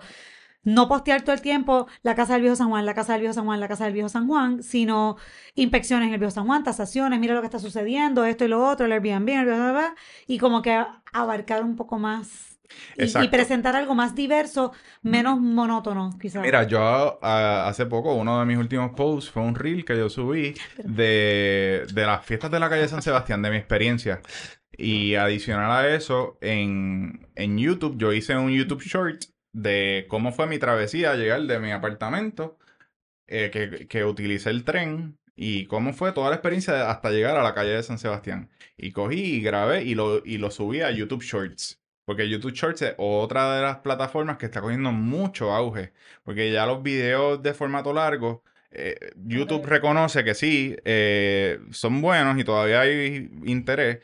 no 0.64 0.88
postear 0.88 1.22
todo 1.22 1.34
el 1.34 1.42
tiempo 1.42 1.88
la 2.04 2.16
casa 2.16 2.34
del 2.34 2.42
Viejo 2.42 2.56
San 2.56 2.70
Juan, 2.70 2.86
la 2.86 2.94
casa 2.94 3.14
del 3.14 3.22
Viejo 3.22 3.34
San 3.34 3.46
Juan, 3.46 3.60
la 3.60 3.68
casa 3.68 3.86
del 3.86 3.94
Viejo 3.94 4.10
San 4.10 4.28
Juan, 4.28 4.64
sino 4.64 5.18
inspecciones 5.56 6.08
en 6.08 6.14
el 6.14 6.20
Viejo 6.20 6.32
San 6.32 6.46
Juan, 6.46 6.64
tasaciones, 6.64 7.20
mira 7.20 7.34
lo 7.34 7.42
que 7.42 7.48
está 7.48 7.60
sucediendo, 7.60 8.26
esto 8.26 8.46
y 8.46 8.48
lo 8.50 8.66
otro, 8.66 8.86
el 8.86 8.92
Airbnb, 8.92 9.30
el 9.30 9.46
bla, 9.46 9.56
bla, 9.56 9.72
bla, 9.72 9.96
y 10.28 10.38
como 10.38 10.62
que 10.62 10.84
abarcar 11.14 11.64
un 11.64 11.76
poco 11.76 11.98
más 11.98 12.50
y- 12.98 13.28
presentar 13.30 13.76
algo 13.76 13.96
más 13.96 14.16
diverso, 14.16 14.72
menos 15.02 15.40
monótono, 15.40 16.12
quizás. 16.20 16.44
Mira, 16.44 16.64
yo 16.64 17.20
ah, 17.22 17.66
hace 17.68 17.86
poco, 17.86 18.14
uno 18.14 18.40
de 18.40 18.46
mis 18.46 18.58
últimos 18.58 18.92
posts 18.92 19.32
fue 19.32 19.44
un 19.44 19.56
reel 19.56 19.86
que 19.86 19.98
yo 19.98 20.10
subí 20.10 20.54
de, 20.84 21.86
de 21.94 22.06
las 22.06 22.26
fiestas 22.26 22.52
de 22.52 22.60
la 22.60 22.70
calle 22.70 22.88
San 22.88 23.02
Sebastián, 23.02 23.42
de 23.42 23.50
mi 23.50 23.58
experiencia. 23.58 24.22
Y 24.78 25.16
adicional 25.16 25.72
a 25.72 25.94
eso, 25.94 26.38
en, 26.42 27.28
en 27.36 27.58
YouTube, 27.58 27.98
yo 27.98 28.14
hice 28.14 28.38
un 28.38 28.52
YouTube 28.52 28.82
short 28.82 29.24
de 29.54 30.06
cómo 30.10 30.32
fue 30.32 30.48
mi 30.48 30.60
travesía 30.60 31.16
llegar 31.16 31.42
de 31.44 31.60
mi 31.60 31.72
apartamento, 31.72 32.58
eh, 33.28 33.50
que, 33.52 33.88
que 33.88 34.06
utilicé 34.06 34.50
el 34.50 34.64
tren 34.64 35.20
y 35.36 35.66
cómo 35.68 35.94
fue 35.94 36.12
toda 36.12 36.30
la 36.30 36.36
experiencia 36.36 36.90
hasta 36.92 37.12
llegar 37.12 37.38
a 37.38 37.44
la 37.44 37.54
calle 37.54 37.72
de 37.72 37.84
San 37.84 37.98
Sebastián. 38.00 38.50
Y 38.78 38.92
cogí 38.92 39.36
y 39.38 39.42
grabé 39.42 39.84
y 39.84 39.96
lo, 39.96 40.26
y 40.26 40.38
lo 40.38 40.52
subí 40.52 40.82
a 40.82 40.92
YouTube 40.92 41.24
Shorts. 41.24 41.82
Porque 42.06 42.28
YouTube 42.30 42.54
Shorts 42.54 42.82
es 42.82 42.96
otra 42.98 43.56
de 43.56 43.62
las 43.62 43.78
plataformas 43.78 44.38
que 44.38 44.48
está 44.48 44.62
cogiendo 44.62 44.92
mucho 44.92 45.54
auge. 45.54 45.94
Porque 46.24 46.52
ya 46.52 46.66
los 46.66 46.84
videos 46.84 47.42
de 47.42 47.54
formato 47.54 47.94
largo, 47.94 48.44
eh, 48.72 49.12
YouTube 49.16 49.66
reconoce 49.66 50.24
que 50.24 50.36
sí, 50.36 50.76
eh, 50.86 51.60
son 51.72 52.02
buenos 52.02 52.38
y 52.38 52.44
todavía 52.44 52.82
hay 52.82 53.30
interés, 53.46 54.00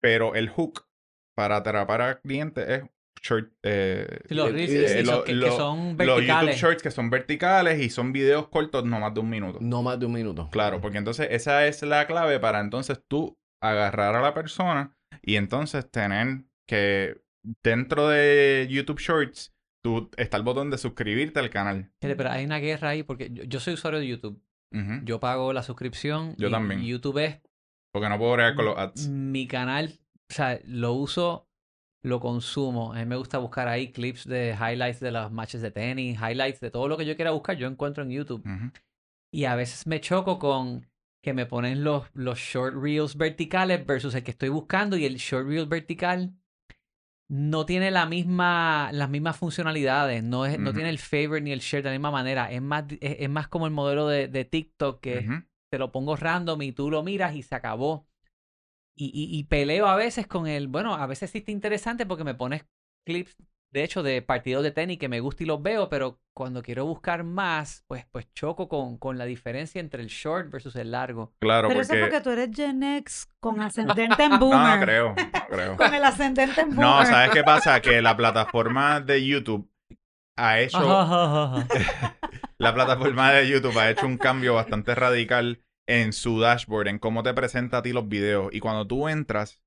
pero 0.00 0.34
el 0.34 0.48
hook 0.48 0.86
para 1.34 1.56
atrapar 1.56 2.02
a 2.02 2.20
clientes 2.20 2.68
es 2.68 2.82
short. 3.22 3.52
eh, 3.62 4.06
los 4.28 4.50
eh, 4.50 4.64
eh, 4.64 5.04
que, 5.26 5.34
YouTube. 5.34 6.52
Shorts 6.52 6.82
que 6.82 6.90
son 6.90 7.10
verticales 7.10 7.80
y 7.80 7.90
son 7.90 8.12
videos 8.12 8.48
cortos, 8.48 8.84
no 8.84 9.00
más 9.00 9.14
de 9.14 9.20
un 9.20 9.30
minuto. 9.30 9.58
No 9.60 9.82
más 9.82 9.98
de 9.98 10.06
un 10.06 10.12
minuto. 10.12 10.48
Claro, 10.50 10.80
porque 10.80 10.98
entonces 10.98 11.28
esa 11.30 11.66
es 11.66 11.82
la 11.82 12.06
clave 12.06 12.40
para 12.40 12.60
entonces 12.60 13.02
tú 13.06 13.38
agarrar 13.62 14.14
a 14.14 14.22
la 14.22 14.34
persona 14.34 14.96
y 15.22 15.36
entonces 15.36 15.90
tener 15.90 16.44
que 16.66 17.20
dentro 17.62 18.08
de 18.08 18.66
YouTube 18.70 19.00
Shorts 19.00 19.54
tú, 19.82 20.10
está 20.16 20.36
el 20.36 20.42
botón 20.42 20.70
de 20.70 20.78
suscribirte 20.78 21.40
al 21.40 21.50
canal. 21.50 21.90
Pero 22.00 22.30
hay 22.30 22.44
una 22.44 22.58
guerra 22.58 22.90
ahí 22.90 23.02
porque 23.02 23.30
yo, 23.32 23.44
yo 23.44 23.60
soy 23.60 23.74
usuario 23.74 24.00
de 24.00 24.08
YouTube. 24.08 24.42
Yo 25.02 25.18
pago 25.18 25.52
la 25.52 25.64
suscripción. 25.64 26.36
Yo 26.38 26.46
y 26.46 26.50
también. 26.52 26.82
YouTube 26.84 27.18
es 27.18 27.40
Porque 27.92 28.08
no 28.08 28.18
puedo 28.18 28.34
bregar 28.34 28.54
con 28.54 28.66
los 28.66 28.78
ads. 28.78 29.08
mi 29.08 29.48
canal. 29.48 29.98
O 30.30 30.32
sea, 30.32 30.60
lo 30.64 30.92
uso, 30.92 31.49
lo 32.02 32.20
consumo. 32.20 32.92
A 32.92 32.98
mí 32.98 33.04
me 33.04 33.16
gusta 33.16 33.38
buscar 33.38 33.68
ahí 33.68 33.92
clips 33.92 34.26
de 34.26 34.56
highlights 34.58 35.00
de 35.00 35.10
los 35.10 35.30
matches 35.30 35.60
de 35.60 35.70
tenis, 35.70 36.18
highlights 36.18 36.60
de 36.60 36.70
todo 36.70 36.88
lo 36.88 36.96
que 36.96 37.06
yo 37.06 37.16
quiera 37.16 37.30
buscar, 37.30 37.56
yo 37.56 37.66
encuentro 37.66 38.02
en 38.02 38.10
YouTube. 38.10 38.44
Ujú. 38.46 38.70
Y 39.32 39.44
a 39.44 39.54
veces 39.54 39.86
me 39.86 40.00
choco 40.00 40.38
con 40.38 40.86
que 41.22 41.34
me 41.34 41.46
ponen 41.46 41.84
los, 41.84 42.06
los 42.14 42.38
short 42.38 42.74
reels 42.74 43.16
verticales 43.16 43.84
versus 43.86 44.14
el 44.14 44.22
que 44.22 44.30
estoy 44.30 44.48
buscando 44.48 44.96
y 44.96 45.04
el 45.04 45.16
short 45.16 45.46
reel 45.46 45.66
vertical 45.66 46.34
no 47.28 47.64
tiene 47.64 47.92
la 47.92 48.06
misma, 48.06 48.90
las 48.92 49.08
mismas 49.08 49.36
funcionalidades, 49.36 50.24
no, 50.24 50.46
es, 50.46 50.58
no 50.58 50.72
tiene 50.72 50.90
el 50.90 50.98
favorite 50.98 51.42
ni 51.42 51.52
el 51.52 51.60
share 51.60 51.84
de 51.84 51.90
la 51.90 51.94
misma 51.94 52.10
manera. 52.10 52.50
Es 52.50 52.60
más, 52.60 52.86
es, 53.00 53.16
es 53.20 53.30
más 53.30 53.46
como 53.46 53.66
el 53.66 53.72
modelo 53.72 54.08
de, 54.08 54.26
de 54.26 54.44
TikTok 54.44 55.00
que 55.00 55.28
te 55.70 55.78
lo 55.78 55.92
pongo 55.92 56.16
random 56.16 56.60
y 56.62 56.72
tú 56.72 56.90
lo 56.90 57.04
miras 57.04 57.36
y 57.36 57.42
se 57.42 57.54
acabó. 57.54 58.08
Y, 59.00 59.06
y, 59.06 59.38
y 59.38 59.44
peleo 59.44 59.86
a 59.86 59.96
veces 59.96 60.26
con 60.26 60.46
el, 60.46 60.68
bueno, 60.68 60.94
a 60.94 61.06
veces 61.06 61.30
sí 61.30 61.38
está 61.38 61.50
interesante 61.52 62.04
porque 62.04 62.22
me 62.22 62.34
pones 62.34 62.66
clips, 63.06 63.34
de 63.72 63.82
hecho, 63.82 64.02
de 64.02 64.20
partidos 64.20 64.62
de 64.62 64.72
tenis 64.72 64.98
que 64.98 65.08
me 65.08 65.20
gusta 65.20 65.42
y 65.42 65.46
los 65.46 65.62
veo, 65.62 65.88
pero 65.88 66.20
cuando 66.36 66.60
quiero 66.60 66.84
buscar 66.84 67.24
más, 67.24 67.82
pues, 67.86 68.04
pues 68.12 68.30
choco 68.34 68.68
con, 68.68 68.98
con 68.98 69.16
la 69.16 69.24
diferencia 69.24 69.80
entre 69.80 70.02
el 70.02 70.08
short 70.08 70.50
versus 70.50 70.76
el 70.76 70.90
largo. 70.90 71.32
Claro, 71.40 71.68
Pero 71.68 71.80
eso 71.80 71.94
es 71.94 72.00
porque... 72.00 72.20
tú 72.20 72.28
eres 72.28 72.50
Gen 72.54 72.82
X 72.82 73.26
con 73.40 73.58
ascendente 73.62 74.22
en 74.22 74.38
boomer. 74.38 74.78
No, 74.78 74.84
creo, 74.84 75.14
no 75.16 75.46
creo. 75.48 75.76
Con 75.78 75.94
el 75.94 76.04
ascendente 76.04 76.60
en 76.60 76.68
boomer. 76.68 76.84
No, 76.84 77.06
¿sabes 77.06 77.30
qué 77.30 77.42
pasa? 77.42 77.80
Que 77.80 78.02
la 78.02 78.14
plataforma 78.14 79.00
de 79.00 79.24
YouTube 79.24 79.70
ha 80.36 80.60
hecho... 80.60 80.78
La 82.58 82.74
plataforma 82.74 83.32
de 83.32 83.48
YouTube 83.48 83.78
ha 83.78 83.88
hecho 83.88 84.06
un 84.06 84.18
cambio 84.18 84.52
bastante 84.52 84.94
radical 84.94 85.62
en 85.90 86.12
su 86.12 86.40
dashboard, 86.40 86.88
en 86.88 86.98
cómo 86.98 87.22
te 87.22 87.34
presenta 87.34 87.78
a 87.78 87.82
ti 87.82 87.92
los 87.92 88.08
videos. 88.08 88.54
Y 88.54 88.60
cuando 88.60 88.86
tú 88.86 89.08
entras, 89.08 89.62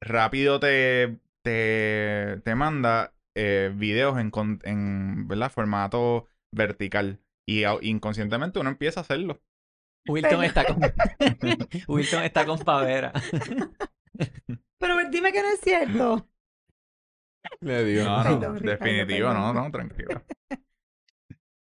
rápido 0.00 0.60
te, 0.60 1.18
te, 1.42 2.40
te 2.44 2.54
manda 2.56 3.14
eh, 3.36 3.72
videos 3.74 4.18
en, 4.18 4.30
con- 4.30 4.60
en 4.64 5.28
¿verdad? 5.28 5.52
formato 5.52 6.28
vertical. 6.52 7.20
Y 7.46 7.64
inconscientemente 7.82 8.60
uno 8.60 8.70
empieza 8.70 9.00
a 9.00 9.04
hacerlo. 9.04 9.42
Wilton 10.06 10.44
está 10.44 10.64
con 10.66 10.78
Wilton 11.88 12.22
está 12.24 12.46
con 12.46 12.58
pavera. 12.60 13.12
Pero 14.78 14.94
dime 15.10 15.32
que 15.32 15.42
no 15.42 15.48
es 15.50 15.60
cierto. 15.60 16.28
Le 17.60 17.84
dio. 17.84 18.04
No, 18.04 18.22
no, 18.24 18.60
definitivo, 18.60 19.32
no, 19.32 19.52
no, 19.52 19.70
tranquilo. 19.70 20.22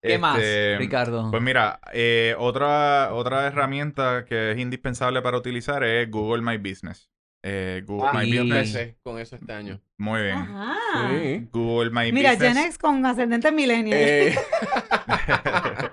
¿Qué 0.03 0.19
más, 0.19 0.37
Este, 0.39 0.77
Ricardo? 0.79 1.31
Pues 1.31 1.43
mira, 1.43 1.79
eh, 1.93 2.35
otra, 2.39 3.15
otra 3.15 3.47
herramienta 3.47 4.25
que 4.25 4.51
es 4.53 4.59
indispensable 4.59 5.23
para 5.23 5.37
utilizar 5.39 5.85
es 5.85 6.11
Google 6.11 6.43
My 6.43 6.59
Business. 6.59 7.09
Eh, 7.45 7.83
Google 7.87 8.09
Ah, 8.13 8.19
My 8.19 8.39
Business. 8.39 8.97
con 9.03 9.19
eso 9.19 9.37
este 9.37 9.53
año. 9.53 9.81
Muy 9.99 10.23
bien. 10.23 10.37
Ajá. 10.39 10.77
Sí. 11.11 11.49
Google 11.53 11.91
My 11.91 12.11
Mira, 12.13 12.33
Business. 12.33 12.55
Gen 12.55 12.65
X 12.67 12.79
con 12.79 13.07
ascendente 13.07 13.53
millennial. 13.53 13.99
Eh, 14.01 14.35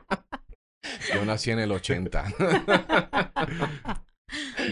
yo 1.13 1.25
nací 1.25 1.51
en 1.51 1.59
el 1.59 1.71
80. 1.71 2.25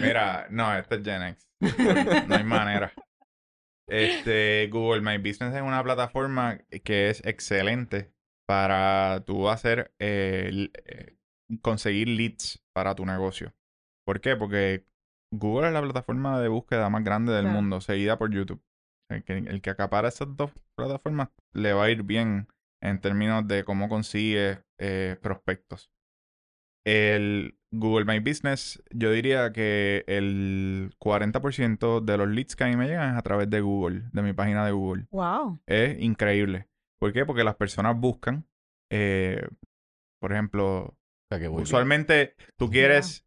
Mira, 0.01 0.47
no, 0.49 0.75
este 0.77 0.95
es 0.95 1.03
Gen 1.03 1.23
X. 1.23 1.47
No 2.27 2.35
hay 2.35 2.43
manera. 2.43 2.91
Este, 3.87 4.67
Google 4.71 5.01
My 5.01 5.17
Business 5.17 5.55
es 5.55 5.61
una 5.61 5.83
plataforma 5.83 6.59
que 6.83 7.09
es 7.09 7.25
excelente 7.25 8.11
para 8.47 9.23
tú 9.25 9.49
hacer, 9.49 9.93
eh, 9.99 10.69
eh, 10.85 11.15
conseguir 11.61 12.07
leads 12.07 12.63
para 12.73 12.95
tu 12.95 13.05
negocio. 13.05 13.53
¿Por 14.05 14.21
qué? 14.21 14.35
Porque 14.35 14.85
Google 15.33 15.67
es 15.67 15.73
la 15.73 15.81
plataforma 15.81 16.39
de 16.39 16.47
búsqueda 16.47 16.89
más 16.89 17.03
grande 17.03 17.33
del 17.33 17.43
Claro. 17.43 17.55
mundo, 17.55 17.81
seguida 17.81 18.17
por 18.17 18.31
YouTube. 18.31 18.61
El 19.09 19.23
que, 19.23 19.37
el 19.37 19.61
que 19.61 19.69
acapara 19.69 20.07
esas 20.09 20.35
dos 20.35 20.51
plataformas 20.75 21.29
le 21.53 21.73
va 21.73 21.85
a 21.85 21.89
ir 21.89 22.03
bien 22.03 22.47
en 22.81 22.99
términos 23.01 23.47
de 23.47 23.63
cómo 23.63 23.89
consigue 23.89 24.59
eh, 24.79 25.17
prospectos. 25.21 25.89
El 26.85 27.57
Google 27.73 28.05
My 28.05 28.19
Business, 28.19 28.81
yo 28.91 29.11
diría 29.11 29.51
que 29.51 30.05
el 30.07 30.93
40% 30.99 31.99
de 32.01 32.17
los 32.17 32.27
leads 32.29 32.55
que 32.55 32.63
a 32.63 32.67
mí 32.67 32.77
me 32.77 32.87
llegan 32.87 33.11
es 33.11 33.17
a 33.17 33.21
través 33.23 33.49
de 33.49 33.59
Google, 33.59 34.03
de 34.13 34.21
mi 34.21 34.31
página 34.33 34.65
de 34.65 34.71
Google. 34.71 35.07
Wow. 35.11 35.59
Es 35.65 35.99
increíble. 35.99 36.67
¿Por 36.99 37.13
qué? 37.13 37.25
Porque 37.25 37.43
las 37.43 37.55
personas 37.55 37.97
buscan, 37.99 38.47
eh, 38.91 39.47
por 40.19 40.31
ejemplo, 40.33 40.79
O 40.79 40.97
sea, 41.29 41.39
que 41.39 41.47
voy 41.47 41.57
bien. 41.57 41.63
usualmente 41.63 42.35
tú 42.57 42.69
quieres, 42.69 43.25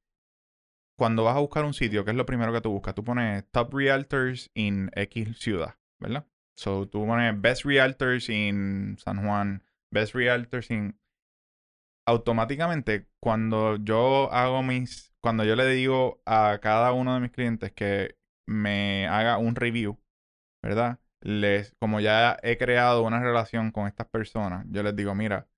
cuando 0.99 1.25
vas 1.25 1.37
a 1.37 1.41
buscar 1.41 1.65
un 1.65 1.75
sitio, 1.75 2.05
¿qué 2.05 2.11
es 2.11 2.17
lo 2.17 2.27
primero 2.27 2.53
que 2.53 2.61
tú 2.61 2.71
buscas? 2.71 2.95
Tú 2.95 3.05
pones 3.05 3.49
Top 3.51 3.73
Realtors 3.73 4.51
in 4.55 4.91
X 4.95 5.39
ciudad, 5.39 5.77
¿verdad? 6.01 6.27
So 6.57 6.87
tú 6.89 7.07
pones 7.07 7.41
Best 7.41 7.65
Realtors 7.65 8.29
in 8.29 8.97
San 8.99 9.25
Juan, 9.25 9.65
Best 9.91 10.15
Realtors 10.15 10.71
in... 10.71 10.99
Automáticamente, 12.07 13.09
cuando 13.19 13.77
yo 13.77 14.31
hago 14.33 14.63
mis... 14.63 15.15
Cuando 15.23 15.45
yo 15.45 15.55
le 15.57 15.67
digo 15.67 16.23
a 16.27 16.59
cada 16.61 16.93
uno 16.93 17.15
de 17.15 17.21
mis 17.21 17.31
clientes 17.31 17.73
que 17.73 18.17
me 18.47 19.07
haga 19.07 19.39
un 19.39 19.55
review, 19.55 19.99
¿verdad? 20.63 20.99
Les, 21.23 21.75
como 21.81 22.01
ya 22.01 22.39
he 22.43 22.57
creado 22.57 23.03
una 23.03 23.21
relación 23.21 23.73
con 23.73 23.87
estas 23.87 24.09
personas, 24.09 24.67
yo 24.71 24.83
les 24.83 24.97
digo, 24.97 25.15
mira, 25.15 25.49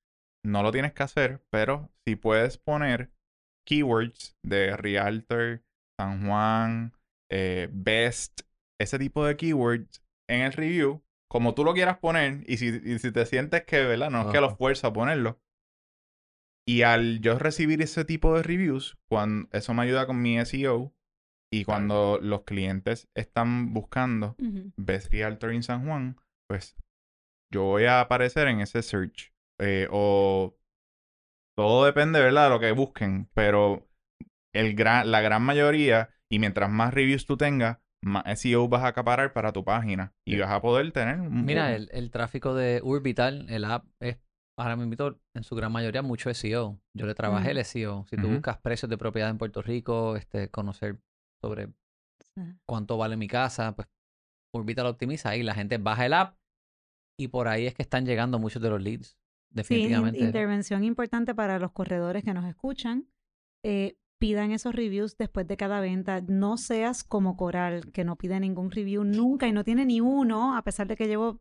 no 0.45 0.63
lo 0.63 0.73
tienes 0.73 0.93
que 0.93 1.05
hacer, 1.05 1.41
pero 1.51 1.91
si 2.05 2.17
puedes 2.17 2.59
poner 2.59 3.13
keywords 3.65 4.37
de 4.45 4.77
Realtor, 4.77 5.63
San 6.01 6.27
Juan, 6.27 6.93
eh, 7.31 7.69
Best 7.73 8.43
ese 8.81 8.99
tipo 8.99 9.25
de 9.25 9.37
keywords 9.37 10.03
en 10.29 10.43
el 10.43 10.53
review, 10.53 11.03
como 11.31 11.55
tú 11.55 11.65
lo 11.65 11.73
quieras 11.73 11.99
poner, 11.99 12.43
y 12.47 12.57
si, 12.57 12.69
y 12.85 12.99
si 12.99 13.13
te 13.13 13.25
sientes 13.27 13.65
que, 13.65 13.85
¿verdad? 13.85 14.11
No 14.11 14.23
es 14.23 14.33
que 14.33 14.41
lo 14.41 14.55
fuerza 14.57 14.89
a 14.89 14.93
ponerlo. 14.93 15.41
Y 16.67 16.83
al 16.83 17.21
yo 17.21 17.39
recibir 17.39 17.83
ese 17.83 18.05
tipo 18.05 18.35
de 18.37 18.43
reviews, 18.43 18.99
cuando, 19.09 19.49
eso 19.53 19.75
me 19.75 19.83
ayuda 19.83 20.07
con 20.07 20.21
mi 20.21 20.39
SEO. 20.39 20.93
Y 21.53 21.65
cuando 21.65 22.19
los 22.23 22.43
clientes 22.45 23.09
están 23.15 23.75
buscando. 23.75 24.37
Best 24.77 25.13
Realtor 25.13 25.53
in 25.53 25.63
San 25.63 25.85
Juan, 25.87 26.17
pues 26.49 26.77
yo 27.53 27.65
voy 27.65 27.85
a 27.85 28.01
aparecer 28.01 28.49
en 28.49 28.61
ese 28.61 28.83
search. 28.83 29.33
Eh, 29.61 29.87
o 29.91 30.57
todo 31.57 31.85
depende, 31.85 32.21
¿verdad? 32.21 32.45
De 32.45 32.51
lo 32.51 32.61
que 32.61 32.73
busquen. 32.73 33.29
Pero 33.35 33.87
el 34.55 34.75
gran, 34.75 35.11
la 35.11 35.21
gran 35.21 35.43
mayoría, 35.43 36.11
y 36.31 36.39
mientras 36.39 36.71
más 36.71 36.95
reviews 36.95 37.27
tú 37.27 37.37
tengas, 37.37 37.79
más 38.03 38.25
SEO 38.27 38.69
vas 38.69 38.83
a 38.83 38.89
acaparar 38.89 39.33
para 39.33 39.53
tu 39.53 39.65
página. 39.65 40.15
Y 40.27 40.33
Sí. 40.33 40.39
vas 40.41 40.51
a 40.51 40.61
poder 40.63 40.91
tener 40.93 41.21
un- 41.21 41.45
Mira, 41.45 41.75
el, 41.75 41.89
el 41.93 42.11
tráfico 42.11 42.55
de 42.55 42.81
Urbital, 42.83 43.49
el 43.51 43.65
app, 43.65 43.85
es 44.01 44.19
ahora 44.59 44.77
mismo 44.77 45.17
en 45.35 45.45
su 45.45 45.55
gran 45.55 45.71
mayoría 45.71 46.03
mucho 46.03 46.31
SEO. 46.31 46.81
Yo 46.95 47.07
le 47.07 47.15
trabajé 47.15 47.51
el 47.53 47.59
SEO. 47.59 48.07
Si 48.09 48.17
tú 48.17 48.29
buscas 48.29 48.59
precios 48.59 48.89
de 48.91 48.99
propiedad 48.99 49.31
en 49.31 49.39
Puerto 49.39 49.63
Rico, 49.63 50.17
este, 50.17 50.49
conocer 50.51 50.99
sobre 51.45 51.67
Sí. 52.37 52.43
cuánto 52.69 52.97
vale 52.97 53.17
mi 53.17 53.29
casa, 53.29 53.75
pues 53.75 53.89
Urbital 54.55 54.87
optimiza 54.87 55.31
ahí. 55.31 55.43
La 55.43 55.55
gente 55.55 55.79
baja 55.79 56.07
el 56.07 56.13
app 56.13 56.37
y 57.19 57.29
por 57.29 57.49
ahí 57.49 57.67
es 57.67 57.75
que 57.75 57.83
están 57.83 58.05
llegando 58.07 58.39
muchos 58.39 58.61
de 58.63 58.71
los 58.71 58.81
leads. 58.83 59.09
Sí, 59.09 59.15
in- 59.15 59.57
Definitivamente. 59.57 60.21
intervención 60.21 60.85
importante 60.85 61.35
para 61.35 61.59
los 61.59 61.73
corredores 61.73 62.23
que 62.25 62.33
nos 62.35 62.45
escuchan. 62.47 63.07
Eh, 63.65 63.97
pidan 64.21 64.53
esos 64.53 64.75
reviews 64.75 65.17
después 65.19 65.47
de 65.47 65.57
cada 65.57 65.81
venta. 65.81 66.21
No 66.27 66.57
seas 66.57 67.03
como 67.05 67.37
Coral, 67.37 67.91
que 67.93 68.05
no 68.05 68.17
pide 68.17 68.39
ningún 68.41 68.71
review 68.71 69.05
nunca 69.05 69.47
y 69.49 69.53
no 69.53 69.65
tiene 69.65 69.85
ni 69.85 70.01
uno, 70.01 70.57
a 70.57 70.63
pesar 70.63 70.87
de 70.87 70.97
que 70.97 71.07
llevo 71.09 71.41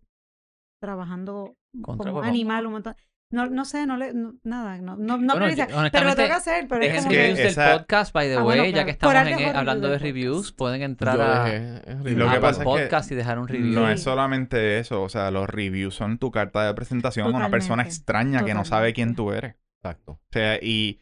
trabajando 0.81 1.55
Contra 1.81 2.11
como 2.11 2.23
animal 2.23 2.65
un 2.65 2.73
montón. 2.73 2.95
No, 3.31 3.47
no 3.49 3.63
sé, 3.65 3.85
no 3.87 3.95
le, 3.97 4.13
no- 4.13 4.35
nada, 4.43 4.77
no, 4.79 4.97
no, 4.97 5.17
no 5.17 5.37
Bueno, 5.37 5.55
yo- 5.55 5.65
pero 5.91 6.05
lo 6.09 6.15
tengo 6.15 6.27
que 6.27 6.33
hacer, 6.33 6.67
pero 6.67 6.83
es 6.83 6.97
como 6.97 7.09
que 7.09 7.15
reviews 7.17 7.37
que... 7.37 7.41
del 7.43 7.51
esa- 7.51 7.77
podcast, 7.77 8.13
by 8.13 8.27
the 8.27 8.33
Ah, 8.35 8.43
way, 8.43 8.59
bueno, 8.59 8.75
ya 8.77 8.85
que 8.85 8.91
estamos 8.91 9.15
en- 9.15 9.37
dejó 9.37 9.57
hablando 9.57 9.87
de 9.89 9.97
reviews, 9.99 10.51
pueden 10.51 10.81
entrar 10.81 11.15
Yo 11.15 11.23
a 11.23 11.43
dejé 11.45 11.81
el 11.91 12.17
Lo 12.17 12.29
que 12.29 12.39
pasa 12.39 12.49
es 12.51 12.57
que 12.59 12.63
Podcast 12.65 13.11
y 13.11 13.15
dejar 13.15 13.39
un 13.39 13.47
review. 13.47 13.73
No 13.73 13.89
es 13.89 14.03
solamente 14.03 14.79
eso, 14.79 15.01
o 15.01 15.09
sea, 15.09 15.31
los 15.31 15.49
reviews 15.49 15.95
son 15.95 16.17
tu 16.17 16.29
carta 16.31 16.65
de 16.65 16.73
presentación 16.73 17.25
a 17.27 17.29
una 17.29 17.49
persona 17.49 17.83
Totalmente, 17.83 17.95
extraña 17.95 18.45
que 18.45 18.53
no 18.53 18.65
sabe 18.65 18.93
quién 18.93 19.15
totalmente. 19.15 19.41
tú 19.41 19.45
eres. 19.47 19.55
Exacto. 19.83 20.11
O 20.11 20.19
sea, 20.31 20.59
y 20.61 20.99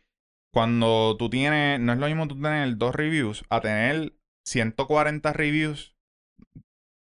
cuando 0.54 1.16
tú 1.18 1.30
tienes, 1.30 1.80
no 1.80 1.94
es 1.94 2.00
lo 2.00 2.06
mismo 2.08 2.28
tú 2.28 2.36
tener 2.40 2.78
dos 2.78 2.94
reviews 2.96 3.44
a 3.50 3.60
tener 3.62 4.14
140 4.48 5.34
reviews, 5.34 5.96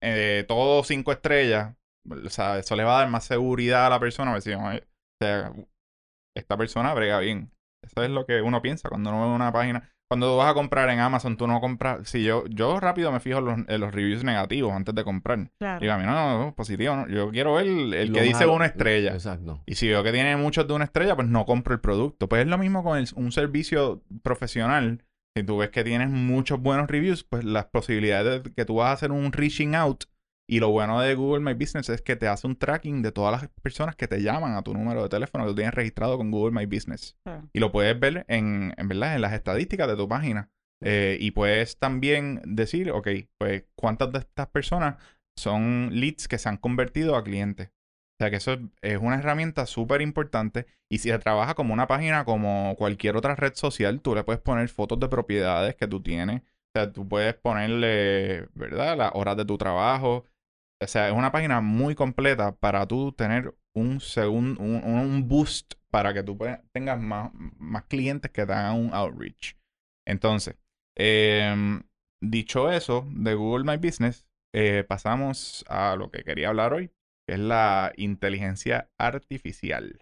eh, 0.02 0.44
todos 0.48 0.86
cinco 0.86 1.12
estrellas. 1.12 1.74
O 2.10 2.30
sea, 2.30 2.58
eso 2.58 2.74
le 2.76 2.84
va 2.84 2.96
a 2.96 3.00
dar 3.00 3.10
más 3.10 3.24
seguridad 3.24 3.86
a 3.86 3.90
la 3.90 4.00
persona. 4.00 4.30
a 4.30 4.34
ver 4.34 4.42
si, 4.42 4.52
"Oye, 4.52 4.78
o 4.78 4.82
sea, 5.24 5.52
esta 6.36 6.56
persona 6.56 6.94
brega 6.94 7.18
bien. 7.20 7.50
Eso 7.84 8.02
es 8.02 8.10
lo 8.10 8.26
que 8.26 8.42
uno 8.42 8.60
piensa 8.62 8.88
cuando 8.88 9.10
uno 9.10 9.28
ve 9.28 9.34
una 9.34 9.52
página. 9.52 9.90
Cuando 10.10 10.30
tú 10.30 10.36
vas 10.38 10.50
a 10.50 10.54
comprar 10.54 10.88
en 10.88 11.00
Amazon, 11.00 11.36
tú 11.36 11.46
no 11.46 11.60
compras. 11.60 12.08
Si 12.08 12.24
yo, 12.24 12.44
yo 12.48 12.80
rápido 12.80 13.12
me 13.12 13.20
fijo 13.20 13.40
en 13.40 13.44
los, 13.44 13.58
en 13.68 13.80
los 13.80 13.92
reviews 13.94 14.24
negativos 14.24 14.72
antes 14.72 14.94
de 14.94 15.04
comprar. 15.04 15.50
Claro. 15.58 15.80
Digo, 15.80 15.92
a 15.92 15.98
mí 15.98 16.04
no, 16.06 16.38
no, 16.46 16.54
positivo, 16.54 16.96
no. 16.96 17.08
Yo 17.08 17.30
quiero 17.30 17.54
ver 17.54 17.66
el, 17.66 17.92
el 17.92 18.12
que 18.12 18.22
dice 18.22 18.46
una 18.46 18.64
estrella. 18.66 19.12
Exacto. 19.12 19.62
Y 19.66 19.74
si 19.74 19.86
veo 19.86 20.02
que 20.02 20.12
tiene 20.12 20.34
muchos 20.36 20.66
de 20.66 20.72
una 20.72 20.84
estrella, 20.84 21.14
pues 21.14 21.28
no 21.28 21.44
compro 21.44 21.74
el 21.74 21.80
producto. 21.80 22.26
Pues 22.26 22.40
es 22.42 22.48
lo 22.48 22.56
mismo 22.56 22.82
con 22.82 22.96
el- 22.98 23.08
un 23.16 23.32
servicio 23.32 24.02
profesional. 24.22 25.04
Si 25.36 25.44
tú 25.44 25.58
ves 25.58 25.68
que 25.70 25.84
tienes 25.84 26.08
muchos 26.08 26.58
buenos 26.58 26.88
reviews, 26.88 27.22
pues 27.24 27.44
las 27.44 27.66
posibilidades 27.66 28.42
de 28.44 28.52
que 28.54 28.64
tú 28.64 28.76
vas 28.76 28.88
a 28.88 28.92
hacer 28.92 29.12
un 29.12 29.30
reaching 29.32 29.74
out. 29.74 30.04
Y 30.50 30.60
lo 30.60 30.70
bueno 30.70 30.98
de 31.00 31.14
Google 31.14 31.40
My 31.40 31.52
Business 31.52 31.90
es 31.90 32.00
que 32.00 32.16
te 32.16 32.26
hace 32.26 32.46
un 32.46 32.56
tracking 32.56 33.02
de 33.02 33.12
todas 33.12 33.32
las 33.32 33.50
personas 33.60 33.96
que 33.96 34.08
te 34.08 34.22
llaman 34.22 34.54
a 34.54 34.62
tu 34.62 34.72
número 34.72 35.02
de 35.02 35.10
teléfono 35.10 35.44
que 35.44 35.50
tú 35.50 35.56
tienes 35.56 35.74
registrado 35.74 36.16
con 36.16 36.30
Google 36.30 36.58
My 36.58 36.64
Business. 36.64 37.18
Y 37.52 37.60
lo 37.60 37.70
puedes 37.70 37.98
ver 38.00 38.24
en, 38.28 38.72
en 38.78 38.88
verdad, 38.88 39.14
en 39.14 39.20
las 39.20 39.34
estadísticas 39.34 39.86
de 39.88 39.96
tu 39.96 40.08
página. 40.08 40.50
Eh, 40.82 41.18
y 41.20 41.32
puedes 41.32 41.78
también 41.78 42.40
decir, 42.46 42.90
ok, 42.92 43.08
pues 43.38 43.64
cuántas 43.74 44.10
de 44.10 44.20
estas 44.20 44.46
personas 44.46 44.96
son 45.36 45.90
leads 45.92 46.28
que 46.28 46.38
se 46.38 46.48
han 46.48 46.56
convertido 46.56 47.16
a 47.16 47.24
clientes. 47.24 47.68
O 47.68 48.24
sea 48.24 48.30
que 48.30 48.36
eso 48.36 48.54
es, 48.54 48.60
es 48.80 48.98
una 48.98 49.18
herramienta 49.18 49.66
súper 49.66 50.00
importante. 50.00 50.66
Y 50.90 50.98
si 50.98 51.10
se 51.10 51.18
trabaja 51.18 51.54
como 51.54 51.74
una 51.74 51.86
página 51.86 52.24
como 52.24 52.74
cualquier 52.78 53.16
otra 53.16 53.36
red 53.36 53.52
social, 53.54 54.00
tú 54.00 54.14
le 54.14 54.24
puedes 54.24 54.40
poner 54.40 54.68
fotos 54.70 54.98
de 54.98 55.08
propiedades 55.08 55.76
que 55.76 55.86
tú 55.86 56.02
tienes. 56.02 56.40
O 56.40 56.70
sea, 56.74 56.90
tú 56.90 57.06
puedes 57.06 57.34
ponerle, 57.34 58.48
¿verdad? 58.54 58.96
Las 58.96 59.10
horas 59.14 59.36
de 59.36 59.44
tu 59.44 59.58
trabajo. 59.58 60.24
O 60.80 60.86
sea, 60.86 61.08
es 61.08 61.14
una 61.14 61.32
página 61.32 61.60
muy 61.60 61.94
completa 61.94 62.54
para 62.56 62.86
tú 62.86 63.12
tener 63.12 63.54
un 63.74 64.00
segundo, 64.00 64.60
un, 64.62 64.82
un 64.84 65.28
boost 65.28 65.74
para 65.90 66.14
que 66.14 66.22
tú 66.22 66.38
tengas 66.72 67.00
más, 67.00 67.30
más 67.34 67.84
clientes 67.84 68.30
que 68.30 68.46
te 68.46 68.52
hagan 68.52 68.76
un 68.76 68.94
outreach. 68.94 69.56
Entonces, 70.06 70.56
em, 70.96 71.82
dicho 72.20 72.70
eso 72.70 73.06
de 73.10 73.34
Google 73.34 73.64
My 73.64 73.76
Business, 73.76 74.26
eh, 74.54 74.84
pasamos 74.88 75.64
a 75.68 75.96
lo 75.96 76.10
que 76.10 76.22
quería 76.24 76.48
hablar 76.48 76.72
hoy, 76.74 76.92
que 77.26 77.34
es 77.34 77.40
la 77.40 77.92
inteligencia 77.96 78.88
artificial. 78.98 79.98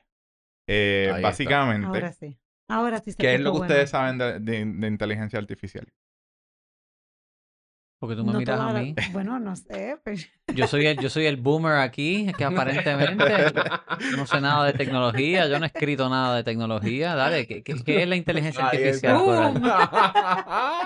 Eh, 0.69 1.15
básicamente, 1.21 1.99
Ahora 1.99 2.13
sí. 2.13 2.39
Ahora 2.69 3.01
sí 3.01 3.13
se 3.13 3.25
¿qué 3.25 3.35
es 3.35 3.41
lo 3.41 3.53
que 3.53 3.59
bueno. 3.59 3.59
ustedes 3.59 3.91
saben 3.91 4.19
de, 4.19 4.41
de- 4.41 4.65
de 4.65 4.87
inteligencia 4.89 5.39
artificial? 5.39 5.89
Porque 7.99 8.15
tú 8.15 8.25
me 8.27 8.33
No 8.33 8.39
miras 8.39 8.61
a 8.61 8.73
la- 8.73 8.81
mí. 8.83 8.95
Bueno, 9.13 9.39
no 9.39 9.57
sé. 9.57 9.99
pero- 10.05 10.19
Yo 10.55 10.67
soy 10.67 10.87
el, 10.87 10.99
yo 10.99 11.09
soy 11.09 11.25
el 11.27 11.37
boomer 11.39 11.77
aquí, 11.79 12.31
que 12.37 12.45
aparentemente 12.45 13.25
no 14.17 14.27
sé 14.27 14.41
nada 14.41 14.67
de 14.67 14.75
tecnología, 14.75 15.49
yo 15.49 15.59
no 15.59 15.65
he 15.65 15.69
escrito 15.69 16.09
nada 16.11 16.37
de 16.37 16.45
tecnología. 16.45 17.15
Dale, 17.15 17.47
¿qué, 17.47 17.63
qué- 17.63 17.83
qué 17.83 18.03
es 18.03 18.09
la 18.09 18.17
inteligencia 18.17 18.69
Ahí 18.69 18.77
artificial? 18.79 19.17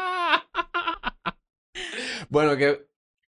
bueno, 2.29 2.57
que 2.57 2.87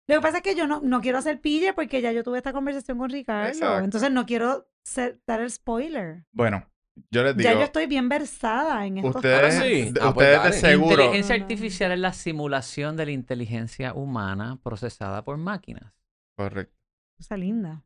Lo 0.07 0.17
que 0.17 0.21
pasa 0.21 0.39
es 0.39 0.43
que 0.43 0.55
yo 0.55 0.67
no, 0.67 0.81
no 0.83 1.01
quiero 1.01 1.19
hacer 1.19 1.41
pille 1.41 1.73
porque 1.73 2.03
ya 2.03 2.13
yo 2.13 2.23
tuve 2.23 2.39
esta 2.39 2.53
conversación 2.53 2.99
con 2.99 3.11
Ricardo. 3.11 3.49
Exacto. 3.49 3.85
Entonces 3.85 4.11
no 4.11 4.27
quiero 4.27 4.69
ser- 4.83 5.21
dar 5.27 5.41
el 5.41 5.51
spoiler. 5.51 6.25
Bueno, 6.33 6.67
yo 7.11 7.23
les 7.23 7.37
digo, 7.37 7.49
ya 7.51 7.57
yo 7.57 7.65
estoy 7.65 7.87
bien 7.87 8.09
versada 8.09 8.87
en 8.87 8.99
estos 8.99 9.17
ustedes, 9.17 9.55
temas. 9.55 9.67
sí. 9.67 9.93
de- 9.93 10.01
Ah, 10.03 10.13
pues 10.15 10.29
ustedes 10.37 10.55
de 10.63 10.69
seguro, 10.69 10.91
Inteligencia 11.05 11.35
no, 11.35 11.39
no. 11.39 11.45
artificial 11.45 11.93
es 11.93 11.99
la 11.99 12.13
simulación 12.13 12.97
de 12.97 13.07
la 13.07 13.13
inteligencia 13.13 13.95
humana 13.95 14.59
procesada 14.63 15.25
por 15.25 15.37
máquinas. 15.39 15.93
correcto, 16.37 16.77
Cosa 17.19 17.37
linda. 17.37 17.85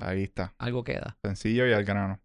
ahí 0.00 0.22
está. 0.24 0.54
Algo 0.58 0.84
queda. 0.84 1.16
Sencillo 1.22 1.66
y 1.66 1.72
al 1.72 1.84
grano. 1.84 2.20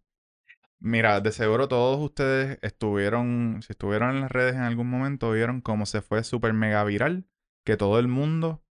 Mira, 0.80 1.20
de 1.20 1.30
seguro 1.32 1.68
todos 1.68 2.00
ustedes 2.00 2.58
estuvieron, 2.62 3.60
si 3.62 3.72
estuvieron 3.72 4.10
en 4.16 4.20
las 4.22 4.32
redes 4.32 4.54
en 4.56 4.62
algún 4.62 4.90
momento, 4.90 5.30
vieron 5.30 5.60
cómo 5.60 5.86
se 5.86 6.02
fue 6.02 6.24
súper 6.24 6.52
mega 6.54 6.82
viral, 6.84 7.24
que 7.64 7.76
todo 7.76 7.98
el 8.00 8.08
mundo 8.08 8.64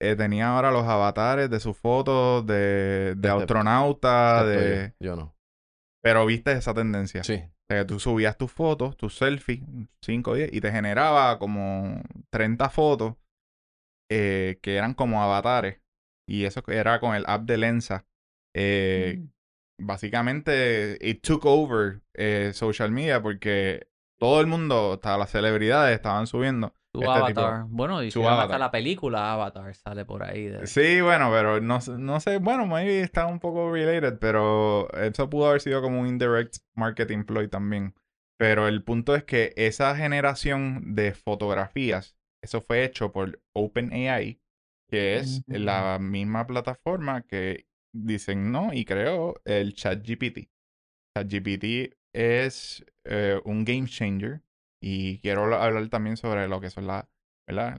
eh, 0.00 0.16
tenía 0.16 0.48
ahora 0.48 0.70
los 0.72 0.84
avatares 0.88 1.50
de 1.50 1.60
sus 1.60 1.76
fotos 1.76 2.46
de, 2.46 3.14
de 3.16 3.28
Excepto- 3.28 3.38
astronauta, 3.40 4.44
de... 4.46 4.94
Yo 4.98 5.14
no. 5.14 5.36
Pero 6.02 6.26
viste 6.26 6.52
esa 6.52 6.74
tendencia. 6.74 7.22
Sí. 7.24 7.34
O 7.34 7.64
sea, 7.68 7.80
que 7.80 7.84
tú 7.84 8.00
subías 8.00 8.36
tus 8.36 8.50
fotos, 8.52 8.96
tus 8.96 9.16
selfies, 9.16 9.60
5 10.02 10.32
o 10.32 10.34
10, 10.34 10.52
y 10.52 10.60
te 10.60 10.72
generaba 10.72 11.38
como 11.38 12.02
30 12.30 12.68
fotos 12.70 13.14
eh, 14.10 14.58
que 14.62 14.76
eran 14.76 14.94
como 14.94 15.22
avatares. 15.22 15.80
Y 16.28 16.44
eso 16.44 16.62
era 16.68 17.00
con 17.00 17.14
el 17.14 17.24
app 17.26 17.42
de 17.44 17.56
Lensa. 17.58 18.06
Eh, 18.54 19.18
Mm. 19.80 19.86
básicamente 19.86 20.98
it 21.00 21.22
took 21.22 21.44
over 21.46 22.02
eh, 22.14 22.52
social 22.52 22.90
media 22.92 23.22
porque 23.22 23.88
todo 24.20 24.40
el 24.40 24.46
mundo, 24.46 24.92
hasta 24.94 25.16
las 25.18 25.30
celebridades 25.30 25.94
estaban 25.96 26.26
subiendo. 26.26 26.74
Tu 26.94 27.00
Este 27.00 27.12
tipo- 27.28 27.40
avatar. 27.40 27.64
Bueno, 27.68 28.02
y 28.02 28.10
su 28.10 28.20
hasta 28.20 28.34
avatar. 28.42 28.60
la 28.60 28.70
película 28.70 29.32
Avatar 29.32 29.74
sale 29.74 30.04
por 30.04 30.22
ahí. 30.22 30.44
de- 30.46 30.66
Sí, 30.66 31.00
bueno, 31.00 31.30
pero 31.30 31.60
no, 31.60 31.80
sé- 31.80 31.96
no 31.98 32.20
sé, 32.20 32.36
bueno, 32.38 32.66
maybe 32.66 33.00
está 33.00 33.26
un 33.26 33.40
poco 33.40 33.72
related, 33.72 34.18
pero 34.18 34.92
eso 34.92 35.30
pudo 35.30 35.48
haber 35.48 35.62
sido 35.62 35.80
como 35.80 36.00
un 36.00 36.06
indirect 36.06 36.56
marketing 36.74 37.24
ploy 37.24 37.48
también. 37.48 37.94
Pero 38.38 38.68
el 38.68 38.82
punto 38.84 39.14
es 39.14 39.24
que 39.24 39.52
esa 39.56 39.96
generación 39.96 40.94
de 40.94 41.12
fotografías, 41.14 42.14
eso 42.42 42.60
fue 42.60 42.84
hecho 42.84 43.10
por 43.12 43.40
OpenAI, 43.54 44.40
que 44.90 45.16
es 45.16 45.42
la 45.46 45.98
misma 45.98 46.46
plataforma 46.46 47.22
que 47.22 47.64
diseñó 47.94 48.72
y 48.74 48.84
creó 48.84 49.40
el 49.46 49.74
ChatGPT. 49.74 50.50
ChatGPT 51.16 51.94
es 52.14 52.84
eh, 53.04 53.40
un 53.44 53.64
game 53.64 53.86
changer 53.86 54.42
y 54.82 55.20
quiero 55.20 55.44
habla- 55.44 55.64
hablar 55.64 55.88
también 55.88 56.16
sobre 56.18 56.48
lo 56.48 56.60
que 56.60 56.70
son 56.70 56.86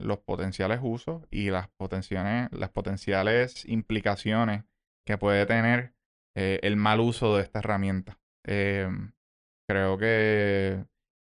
los 0.00 0.18
potenciales 0.20 0.80
usos 0.82 1.22
y 1.30 1.50
las 1.50 1.68
potenciales, 1.68 2.50
las 2.52 2.70
potenciales 2.70 3.64
implicaciones 3.66 4.64
que 5.06 5.18
puede 5.18 5.46
tener 5.46 5.94
eh, 6.36 6.60
el 6.62 6.76
mal 6.76 7.00
uso 7.00 7.36
de 7.36 7.42
esta 7.42 7.60
herramienta. 7.60 8.18
Em, 8.44 9.12
creo 9.68 9.98
que 9.98 10.86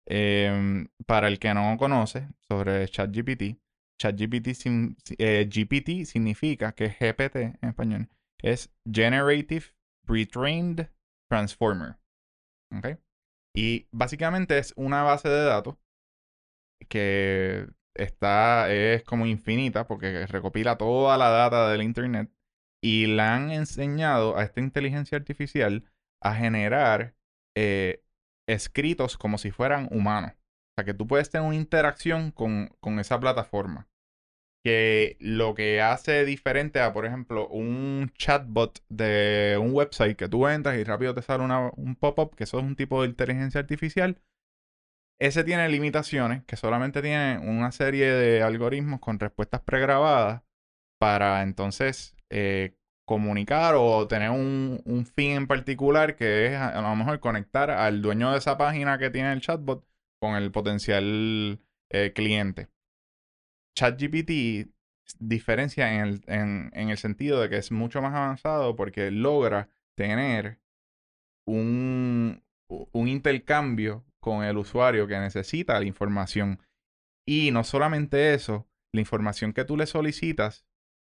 em, 0.08 0.88
para 1.06 1.28
el 1.28 1.40
que 1.40 1.54
no 1.54 1.78
conoce 1.78 2.30
sobre 2.48 2.88
ChatGPT, 2.88 3.60
ChatGPT 4.00 4.54
sin- 4.54 4.98
eh, 5.18 5.48
GPT 5.50 6.06
significa 6.06 6.74
que 6.74 6.90
GPT 6.90 7.58
en 7.62 7.70
español. 7.70 8.10
Es 8.42 8.74
Generative 8.92 9.66
Pre-trained 10.06 10.90
Transformer. 11.30 11.98
¿Ok? 12.78 13.00
Y 13.56 13.88
básicamente 13.91 14.58
es 14.58 14.74
una 14.76 15.04
base 15.04 15.30
de 15.30 15.46
datos 15.46 15.78
que 16.89 17.68
está, 17.96 18.72
es 18.72 19.04
como 19.04 19.26
infinita 19.26 19.88
porque 19.88 20.26
recopila 20.28 20.78
toda 20.78 21.18
la 21.18 21.30
data 21.30 21.70
del 21.70 21.82
Internet 21.82 22.30
y 22.84 23.08
le 23.08 23.22
han 23.22 23.52
enseñado 23.52 24.38
a 24.38 24.44
esta 24.44 24.60
inteligencia 24.60 25.18
artificial 25.18 25.86
a 26.22 26.36
generar 26.36 27.15
eh, 27.56 28.04
escritos 28.48 29.18
como 29.18 29.38
si 29.38 29.52
fueran 29.52 29.88
humanos. 29.91 30.34
O 30.34 30.76
sea, 30.78 30.86
que 30.86 30.94
tú 30.94 31.08
puedes 31.08 31.30
tener 31.30 31.48
una 31.48 31.56
interacción 31.56 32.32
con, 32.32 32.76
con 32.82 33.00
esa 33.00 33.20
plataforma. 33.20 33.88
Que 34.65 35.15
lo 35.19 35.54
que 35.54 35.80
hace 35.80 36.25
diferente 36.25 36.80
a, 36.82 36.91
por 36.91 37.06
ejemplo, 37.06 37.47
un 37.49 38.12
chatbot 38.17 38.84
de 38.89 39.60
un 39.62 39.71
website 39.75 40.17
que 40.17 40.28
tú 40.28 40.47
entras 40.47 40.78
y 40.78 40.84
rápido 40.84 41.13
te 41.13 41.21
sale 41.21 41.43
un 41.43 41.95
pop-up, 41.95 42.36
que 42.36 42.45
eso 42.45 42.58
es 42.58 42.63
un 42.65 42.75
tipo 42.75 43.04
de 43.04 43.10
inteligencia 43.10 43.62
artificial, 43.62 44.19
ese 45.19 45.43
tiene 45.43 45.69
limitaciones, 45.69 46.43
que 46.45 46.58
solamente 46.58 47.01
tiene 47.01 47.39
una 47.39 47.71
serie 47.71 48.12
de 48.12 48.41
algoritmos 48.43 48.99
con 48.99 49.19
respuestas 49.19 49.62
pregrabadas 49.62 50.43
para 50.99 51.43
entonces 51.43 52.15
eh, 52.30 52.75
comunicar 53.06 53.75
o 53.78 54.08
tener 54.08 54.32
un, 54.32 54.82
fin 55.15 55.32
en 55.34 55.47
particular 55.47 56.15
que 56.15 56.47
es 56.47 56.56
a, 56.56 56.69
a 56.69 56.82
lo 56.82 56.95
mejor 56.95 57.19
conectar 57.19 57.69
al 57.71 58.01
dueño 58.01 58.32
de 58.32 58.39
esa 58.39 58.58
página 58.58 58.97
que 58.97 59.12
tiene 59.12 59.32
el 59.34 59.41
chatbot 59.41 59.86
con 60.19 60.36
el 60.36 60.51
potencial 60.51 61.62
eh, 61.91 62.13
cliente. 62.13 62.69
ChatGPT 63.76 64.72
diferencia 65.20 65.94
en 65.94 66.02
el, 66.02 66.24
en, 66.28 66.72
en 66.74 66.90
el 66.90 66.98
sentido 66.98 67.42
de 67.42 67.50
que 67.50 67.58
es 67.58 67.72
mucho 67.72 68.02
más 68.02 68.14
avanzado 68.14 68.76
porque 68.76 69.12
logra 69.12 69.70
tener 69.96 70.60
un, 71.48 72.44
un 72.68 73.08
intercambio 73.08 74.06
con 74.20 74.44
el 74.44 74.58
usuario 74.58 75.08
que 75.08 75.20
necesita 75.20 75.80
la 75.80 75.86
información. 75.86 76.60
Y 77.28 77.52
no 77.52 77.64
solamente 77.64 78.34
eso, 78.34 78.68
la 78.92 79.02
información 79.02 79.54
que 79.54 79.66
tú 79.66 79.78
le 79.78 79.86
solicitas, 79.86 80.66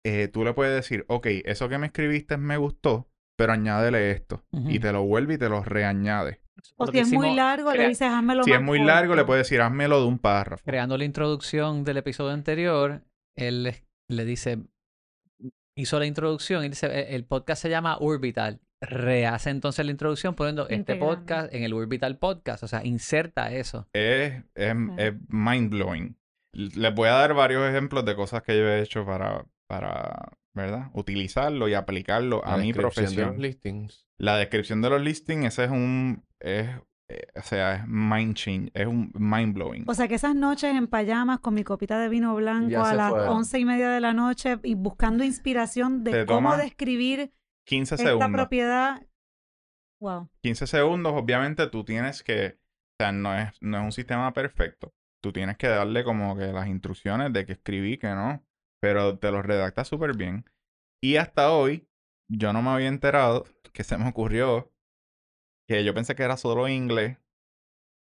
eh, 0.05 0.27
tú 0.27 0.43
le 0.43 0.53
puedes 0.53 0.75
decir, 0.75 1.05
ok, 1.07 1.27
eso 1.45 1.69
que 1.69 1.77
me 1.77 1.87
escribiste 1.87 2.37
me 2.37 2.57
gustó, 2.57 3.09
pero 3.37 3.53
añádele 3.53 4.11
esto. 4.11 4.45
Y 4.51 4.79
te 4.79 4.91
lo 4.91 5.03
vuelve 5.03 5.35
y 5.35 5.37
te 5.37 5.49
lo 5.49 5.63
reañade. 5.63 6.41
O 6.77 6.87
si 6.87 6.99
es 6.99 7.11
muy 7.11 7.33
largo, 7.35 7.71
le 7.73 7.87
dices, 7.89 8.07
házmelo 8.09 8.43
Si 8.43 8.51
es 8.51 8.61
muy 8.61 8.79
largo, 8.79 9.15
le 9.15 9.25
puedes 9.25 9.45
decir, 9.47 9.61
házmelo 9.61 9.99
de 10.01 10.07
un 10.07 10.19
párrafo. 10.19 10.63
Creando 10.65 10.97
la 10.97 11.05
introducción 11.05 11.83
del 11.83 11.97
episodio 11.97 12.31
anterior, 12.33 13.03
él 13.35 13.63
le, 13.63 13.83
le 14.09 14.25
dice, 14.25 14.59
hizo 15.75 15.99
la 15.99 16.05
introducción 16.05 16.63
y 16.65 16.69
dice, 16.69 16.87
"E- 16.87 17.15
el 17.15 17.25
podcast 17.25 17.61
se 17.61 17.69
llama 17.69 17.97
Orbital. 17.99 18.59
Rehace 18.79 19.49
entonces 19.49 19.83
la 19.85 19.91
introducción 19.91 20.35
poniendo 20.35 20.67
este 20.69 20.95
podcast 20.97 21.51
en 21.53 21.63
el 21.63 21.73
Orbital 21.73 22.17
Podcast. 22.19 22.61
O 22.63 22.67
sea, 22.67 22.85
inserta 22.85 23.51
eso. 23.51 23.87
Es, 23.93 24.43
es, 24.53 24.75
es 24.97 25.13
mind 25.29 25.71
blowing. 25.71 26.15
Les 26.53 26.93
voy 26.93 27.09
a 27.09 27.13
dar 27.13 27.33
varios 27.33 27.67
ejemplos 27.67 28.05
de 28.05 28.15
cosas 28.15 28.43
que 28.43 28.55
yo 28.55 28.67
he 28.67 28.81
hecho 28.81 29.03
para, 29.03 29.45
para 29.67 30.31
¿verdad? 30.53 30.91
Utilizarlo 30.93 31.67
y 31.67 31.73
aplicarlo 31.73 32.45
a 32.45 32.51
La 32.51 32.57
mi 32.63 32.71
descripción 32.71 33.05
de 33.05 33.11
profesión. 33.11 33.27
los 33.29 33.37
listings. 33.39 34.07
La 34.19 34.37
descripción 34.37 34.81
de 34.83 34.89
los 34.91 35.01
listings, 35.01 35.45
ese 35.45 35.63
es 35.65 35.71
un, 35.71 36.23
es, 36.39 36.69
eh, 37.09 37.27
o 37.35 37.41
sea, 37.41 37.75
es 37.75 37.87
mind 37.87 38.35
change, 38.35 38.71
es 38.73 38.85
un 38.87 39.11
mind 39.13 39.53
blowing. 39.53 39.85
O 39.87 39.93
sea 39.93 40.07
que 40.07 40.15
esas 40.15 40.35
noches 40.35 40.75
en 40.75 40.87
payamas 40.87 41.39
con 41.39 41.53
mi 41.53 41.63
copita 41.63 41.99
de 41.99 42.09
vino 42.09 42.35
blanco 42.35 42.83
a 42.83 42.93
las 42.93 43.11
fue. 43.11 43.27
once 43.27 43.59
y 43.59 43.65
media 43.65 43.89
de 43.89 44.01
la 44.01 44.13
noche 44.13 44.59
y 44.63 44.75
buscando 44.75 45.23
inspiración 45.23 46.03
de 46.03 46.11
Te 46.11 46.25
cómo 46.25 46.55
describir 46.57 47.31
15 47.67 47.95
esta 47.95 48.07
segundos. 48.07 48.31
propiedad. 48.31 49.01
Wow. 49.99 50.29
15 50.43 50.67
segundos, 50.67 51.13
obviamente 51.15 51.67
tú 51.67 51.83
tienes 51.83 52.23
que, 52.23 52.59
o 52.59 53.03
sea, 53.03 53.11
no 53.11 53.35
es, 53.35 53.51
no 53.61 53.77
es 53.77 53.83
un 53.83 53.91
sistema 53.91 54.31
perfecto. 54.33 54.93
Tú 55.23 55.33
tienes 55.33 55.57
que 55.57 55.67
darle 55.67 56.03
como 56.03 56.37
que 56.37 56.47
las 56.47 56.67
instrucciones 56.67 57.33
de 57.33 57.45
que 57.45 57.53
escribí, 57.53 57.97
que 57.97 58.09
no, 58.09 58.43
pero 58.79 59.17
te 59.17 59.31
lo 59.31 59.41
redacta 59.41 59.83
súper 59.83 60.15
bien. 60.15 60.45
Y 61.01 61.15
hasta 61.15 61.51
hoy, 61.51 61.87
yo 62.29 62.53
no 62.53 62.61
me 62.61 62.69
había 62.69 62.87
enterado 62.87 63.45
que 63.73 63.83
se 63.83 63.97
me 63.97 64.07
ocurrió 64.07 64.71
que 65.67 65.83
yo 65.83 65.93
pensé 65.93 66.15
que 66.15 66.23
era 66.23 66.37
solo 66.37 66.67
inglés. 66.67 67.17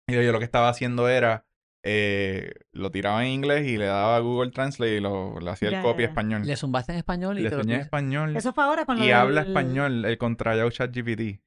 Y 0.09 0.15
yo 0.15 0.33
lo 0.33 0.39
que 0.39 0.45
estaba 0.45 0.69
haciendo 0.69 1.09
era, 1.09 1.47
eh, 1.83 2.53
lo 2.73 2.91
tiraba 2.91 3.25
en 3.25 3.33
inglés 3.33 3.67
y 3.67 3.77
le 3.79 3.87
daba 3.87 4.17
a 4.17 4.21
Google 4.21 4.51
Translate 4.51 4.97
y 4.97 5.01
lo, 5.01 5.39
le 5.41 5.51
hacía 5.51 5.71
Ya, 5.71 5.79
el 5.79 5.83
copy 5.83 6.03
ya, 6.03 6.09
ya. 6.09 6.11
español. 6.11 6.43
Le 6.47 6.57
zumbaste 6.57 6.93
en 6.93 6.99
español 6.99 7.39
y 7.39 7.43
Le 7.43 7.49
te 7.51 7.57
lo 7.57 7.61
enseñé 7.63 7.77
puse- 7.79 7.85
español 7.85 8.37
Eso 8.37 8.53
fue 8.53 8.65
ahora 8.65 8.85
con 8.85 8.99
lo 8.99 9.05
y 9.05 9.11
habla 9.13 9.43
español 9.43 10.05
el 10.05 10.19
contrallado 10.19 10.71
ChatGPT. 10.71 11.41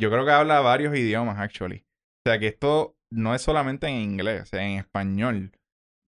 Yo 0.00 0.10
creo 0.10 0.24
que 0.24 0.30
habla 0.32 0.60
varios 0.60 0.96
idiomas, 0.96 1.38
actually. 1.38 1.84
O 2.24 2.30
sea 2.30 2.38
que 2.38 2.46
esto 2.48 2.96
no 3.12 3.34
es 3.34 3.42
solamente 3.42 3.86
en 3.88 3.96
inglés, 3.96 4.42
o 4.42 4.46
sea, 4.46 4.64
en 4.64 4.78
español. 4.78 5.52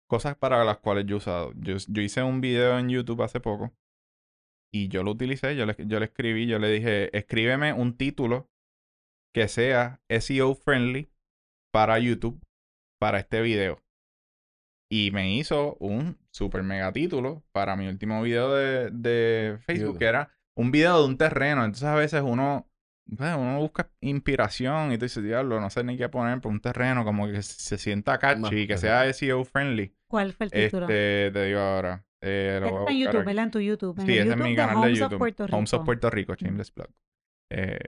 Cosas 0.09 0.37
para 0.37 0.65
las 0.65 0.79
cuales 0.79 1.05
yo 1.07 1.17
he 1.17 1.19
usado. 1.19 1.53
Yo, 1.57 1.77
yo 1.89 2.03
hice 2.03 2.23
un 2.23 2.41
video 2.41 2.79
en 2.79 2.89
YouTube 2.89 3.23
hace 3.23 3.41
poco 3.41 3.75
y 4.73 4.89
yo 4.89 5.03
lo 5.03 5.13
utilicé, 5.13 5.57
yo 5.57 5.67
le, 5.67 5.75
yo 5.79 5.99
le 5.99 6.07
escribí, 6.07 6.47
yo 6.47 6.59
le 6.59 6.71
dije, 6.71 7.17
escríbeme 7.17 7.73
un 7.73 7.97
título 7.97 8.49
que 9.37 9.49
sea 9.49 10.01
SEO 10.09 10.55
friendly 10.55 11.11
para 11.71 11.99
YouTube 11.99 12.43
para 12.99 13.19
este 13.19 13.43
video. 13.43 13.85
Y 14.91 15.11
me 15.11 15.37
hizo 15.37 15.77
un 15.79 16.17
super 16.31 16.63
mega 16.63 16.91
título 16.91 17.45
para 17.53 17.77
mi 17.77 17.87
último 17.87 18.23
video 18.23 18.55
de, 18.55 18.91
de 18.93 19.59
Facebook, 19.61 19.99
que 19.99 20.07
era 20.07 20.31
un 20.57 20.71
video 20.71 21.03
de 21.03 21.07
un 21.09 21.19
terreno. 21.19 21.67
Entonces 21.67 21.87
a 21.87 21.95
veces 21.95 22.23
uno, 22.25 22.67
bueno, 23.05 23.39
uno 23.39 23.59
busca 23.59 23.91
inspiración 24.01 24.93
y 24.93 24.97
tú 24.97 25.05
dices, 25.05 25.23
diablo, 25.23 25.61
no 25.61 25.69
sé 25.69 25.85
ni 25.85 25.99
qué 25.99 26.09
poner 26.09 26.41
por 26.41 26.51
un 26.51 26.61
terreno 26.61 27.05
como 27.05 27.27
que 27.27 27.43
se 27.43 27.77
sienta 27.77 28.19
catchy, 28.19 28.41
Más 28.41 28.51
que 28.51 28.79
sea 28.79 29.13
SEO 29.13 29.45
friendly. 29.45 29.95
¿Cuál 30.09 30.33
fue 30.33 30.47
el 30.47 30.53
título? 30.53 30.87
Este, 30.87 31.31
te 31.31 31.45
digo 31.45 31.61
ahora. 31.61 32.07
Eh, 32.23 32.57
lo 32.63 32.69
Este 32.69 32.79
voy 32.79 32.79
a 32.79 32.81
está 32.81 32.93
en 32.93 32.99
YouTube. 33.01 33.25
¿verdad? 33.27 33.45
En 33.45 33.51
tu 33.51 33.61
YouTube. 33.61 34.01
En 34.01 34.07
Sí, 34.07 34.17
ese 34.17 34.31
es 34.31 34.37
mi 34.39 34.57
canal 34.57 34.77
de 34.77 34.81
Homes 34.81 34.99
YouTube. 34.99 35.13
of 35.13 35.19
Puerto 35.19 35.47
Rico. 35.47 35.57
Homes 35.59 35.75
of 35.75 35.85
Puerto 35.85 36.09
Rico, 36.09 36.35
Shameless 36.37 36.71
Plug. 36.71 36.89
Eh, 37.53 37.79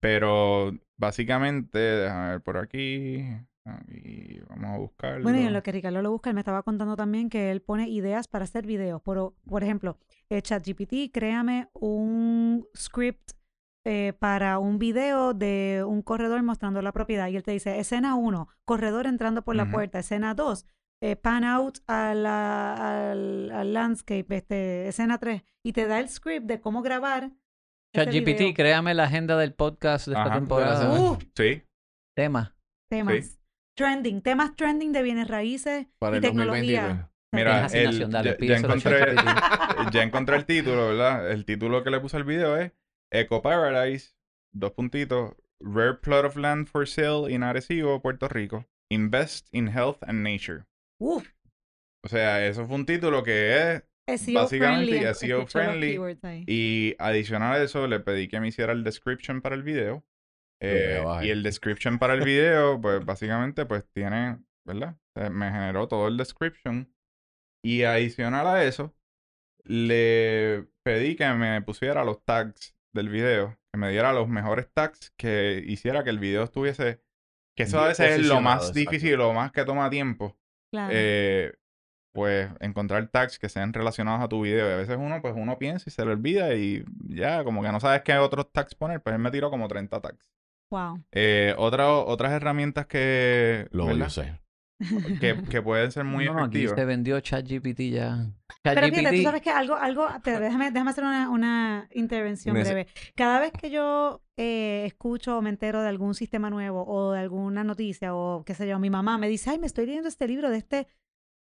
pero 0.00 0.72
básicamente, 0.96 1.78
déjame 1.78 2.30
ver 2.30 2.40
por 2.42 2.58
aquí. 2.58 3.24
Aquí, 3.64 4.40
vamos 4.48 4.70
a 4.70 4.78
buscarlo. 4.78 5.22
Bueno, 5.24 5.40
y 5.40 5.42
en 5.46 5.52
lo 5.52 5.62
que 5.62 5.72
Ricardo 5.72 6.00
lo 6.00 6.12
busca, 6.12 6.30
él 6.30 6.34
me 6.34 6.40
estaba 6.40 6.62
contando 6.62 6.94
también 6.94 7.28
que 7.28 7.50
él 7.50 7.62
pone 7.62 7.88
ideas 7.88 8.28
para 8.28 8.44
hacer 8.44 8.64
videos. 8.64 9.02
Por, 9.02 9.34
por 9.44 9.64
ejemplo, 9.64 9.98
eh, 10.30 10.40
ChatGPT, 10.40 11.10
créame 11.12 11.68
un 11.72 12.64
script 12.76 13.32
eh, 13.84 14.12
para 14.18 14.60
un 14.60 14.78
video 14.78 15.34
de 15.34 15.82
un 15.86 16.02
corredor 16.02 16.42
mostrando 16.44 16.80
la 16.80 16.92
propiedad. 16.92 17.26
Y 17.28 17.36
él 17.36 17.42
te 17.42 17.50
dice, 17.52 17.80
escena 17.80 18.14
1, 18.14 18.48
corredor 18.64 19.06
entrando 19.08 19.42
por 19.42 19.56
la 19.56 19.64
puerta. 19.72 19.98
Escena 19.98 20.34
2, 20.34 20.64
eh, 21.02 21.16
pan 21.16 21.42
out 21.42 21.78
a 21.88 22.14
la- 22.14 23.10
al, 23.12 23.50
al 23.50 23.72
landscape. 23.72 24.26
Este, 24.36 24.86
escena 24.86 25.18
3. 25.18 25.42
Y 25.64 25.72
te 25.72 25.86
da 25.88 25.98
el 25.98 26.08
script 26.08 26.46
de 26.46 26.60
cómo 26.60 26.82
grabar. 26.82 27.32
ChatGPT, 28.04 28.54
créame 28.54 28.94
la 28.94 29.04
agenda 29.04 29.36
del 29.36 29.52
podcast 29.54 30.06
de 30.06 30.12
esta 30.14 30.24
Ajá. 30.26 30.34
temporada. 30.34 30.90
Uh, 30.92 31.18
Sí, 31.36 31.62
Tema. 32.16 32.54
temas. 32.90 33.38
Trending, 33.76 34.22
temas 34.22 34.56
trending 34.56 34.92
de 34.92 35.02
bienes 35.02 35.28
raíces 35.28 35.86
Para 35.98 36.16
y 36.16 36.18
el 36.18 36.22
tecnología. 36.22 36.82
2023. 36.82 37.06
Mira, 37.32 37.66
el- 37.66 38.10
dale, 38.10 38.36
ya- 38.40 38.46
ya 38.46 38.56
encontré- 38.56 39.14
ya 39.92 40.02
encontré 40.02 40.36
el 40.36 40.46
título, 40.46 40.88
¿verdad? 40.88 41.30
El 41.30 41.44
título 41.44 41.82
que 41.84 41.90
le 41.90 42.00
puse 42.00 42.16
al 42.16 42.24
video 42.24 42.56
es 42.56 42.72
Eco 43.12 43.42
Paradise, 43.42 44.14
dos 44.54 44.72
puntitos, 44.72 45.34
Rare 45.60 45.94
Plot 45.94 46.24
of 46.24 46.36
Land 46.36 46.68
for 46.68 46.86
Sale 46.88 47.30
in 47.32 47.42
Arecibo, 47.42 48.00
Puerto 48.00 48.28
Rico. 48.28 48.66
Invest 48.90 49.48
in 49.52 49.68
Health 49.68 50.02
and 50.06 50.22
Nature. 50.22 50.64
Uf, 51.00 51.28
O 52.04 52.08
sea, 52.08 52.46
eso 52.46 52.64
fue 52.66 52.76
un 52.76 52.86
título 52.86 53.22
que 53.24 53.72
es 53.74 53.82
SEO 54.06 54.42
Básicamente, 54.42 54.98
friendly. 54.98 55.14
SEO 55.14 55.46
friendly. 55.46 56.44
Y 56.46 56.94
adicional 56.98 57.54
a 57.54 57.62
eso, 57.62 57.86
le 57.86 58.00
pedí 58.00 58.28
que 58.28 58.40
me 58.40 58.48
hiciera 58.48 58.72
el 58.72 58.84
description 58.84 59.40
para 59.42 59.54
el 59.54 59.62
video. 59.62 60.04
Eh, 60.62 61.04
y 61.22 61.30
el 61.30 61.42
description 61.42 61.98
para 61.98 62.14
el 62.14 62.22
video, 62.24 62.80
pues 62.80 63.04
básicamente, 63.04 63.66
pues 63.66 63.84
tiene, 63.92 64.38
¿verdad? 64.64 64.96
Eh, 65.16 65.30
me 65.30 65.50
generó 65.50 65.88
todo 65.88 66.08
el 66.08 66.16
description. 66.16 66.92
Y 67.64 67.82
adicional 67.82 68.46
a 68.46 68.64
eso, 68.64 68.94
le 69.64 70.66
pedí 70.84 71.16
que 71.16 71.28
me 71.32 71.60
pusiera 71.62 72.04
los 72.04 72.24
tags 72.24 72.76
del 72.94 73.08
video. 73.08 73.58
Que 73.72 73.78
me 73.78 73.90
diera 73.90 74.12
los 74.12 74.28
mejores 74.28 74.70
tags 74.72 75.12
que 75.16 75.62
hiciera 75.66 76.04
que 76.04 76.10
el 76.10 76.18
video 76.18 76.44
estuviese... 76.44 77.02
Que 77.56 77.64
eso 77.64 77.80
a 77.80 77.88
veces 77.88 78.20
es 78.20 78.26
lo 78.26 78.40
más 78.42 78.74
difícil, 78.74 79.16
lo 79.16 79.32
más 79.32 79.50
que 79.50 79.64
toma 79.64 79.88
tiempo 79.88 80.38
Claro. 80.70 80.92
eh, 80.94 81.54
pues 82.16 82.50
encontrar 82.60 83.06
tags 83.08 83.38
que 83.38 83.48
sean 83.48 83.72
relacionados 83.72 84.20
a 84.24 84.28
tu 84.28 84.40
video. 84.42 84.68
Y 84.68 84.72
a 84.72 84.76
veces 84.76 84.96
uno, 84.98 85.22
pues 85.22 85.34
uno 85.36 85.56
piensa 85.58 85.84
y 85.86 85.92
se 85.92 86.04
le 86.04 86.10
olvida 86.10 86.52
y 86.54 86.84
ya, 87.08 87.44
como 87.44 87.62
que 87.62 87.70
no 87.70 87.78
sabes 87.78 88.02
qué 88.02 88.16
otros 88.18 88.50
tags 88.50 88.74
poner, 88.74 89.00
pues 89.00 89.14
él 89.14 89.22
me 89.22 89.30
tiró 89.30 89.50
como 89.50 89.68
30 89.68 90.00
tags. 90.00 90.32
wow. 90.70 91.00
Eh, 91.12 91.54
otra- 91.58 91.92
otras 91.92 92.32
herramientas 92.32 92.86
que... 92.86 93.68
Lo 93.70 93.86
¿verdad? 93.86 94.08
usé. 94.08 94.40
que, 95.20 95.42
que 95.48 95.62
pueden 95.62 95.90
ser 95.90 96.04
muy 96.04 96.26
no, 96.26 96.34
no, 96.34 96.38
aquí 96.44 96.58
efectivas. 96.58 96.78
se 96.78 96.84
vendió 96.84 97.18
ChatGPT 97.20 97.80
ya. 97.92 98.26
Pero 98.62 98.82
fíjate, 98.88 99.16
tú 99.16 99.22
sabes 99.22 99.40
que 99.40 99.48
algo, 99.50 99.74
algo, 99.76 100.06
te- 100.22 100.38
déjame, 100.38 100.70
déjame 100.70 100.90
hacer 100.90 101.04
una, 101.04 101.30
una 101.30 101.88
intervención 101.94 102.54
Nece- 102.54 102.64
breve. 102.64 102.86
Cada 103.14 103.40
vez 103.40 103.52
que 103.52 103.70
yo 103.70 104.20
eh, 104.36 104.82
escucho 104.86 105.38
o 105.38 105.42
me 105.42 105.48
entero 105.48 105.80
de 105.80 105.88
algún 105.88 106.14
sistema 106.14 106.50
nuevo 106.50 106.84
o 106.86 107.12
de 107.12 107.20
alguna 107.20 107.64
noticia 107.64 108.14
o 108.14 108.44
qué 108.44 108.52
sé 108.54 108.68
yo, 108.68 108.78
mi 108.78 108.90
mamá 108.90 109.16
me 109.16 109.28
dice, 109.28 109.48
ay, 109.50 109.58
me 109.58 109.66
estoy 109.66 109.86
leyendo 109.86 110.08
este 110.08 110.28
libro 110.28 110.50
de 110.50 110.58
este 110.58 110.88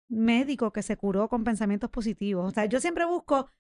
médico 0.09 0.73
que 0.73 0.83
se 0.83 0.97
curó 0.97 1.29
con 1.29 1.45
pensamientos 1.45 1.91
positivos. 1.91 2.49
O 2.49 2.51
sea, 2.51 2.67
yo 2.67 2.81
siempre 2.81 3.05
busco 3.05 3.51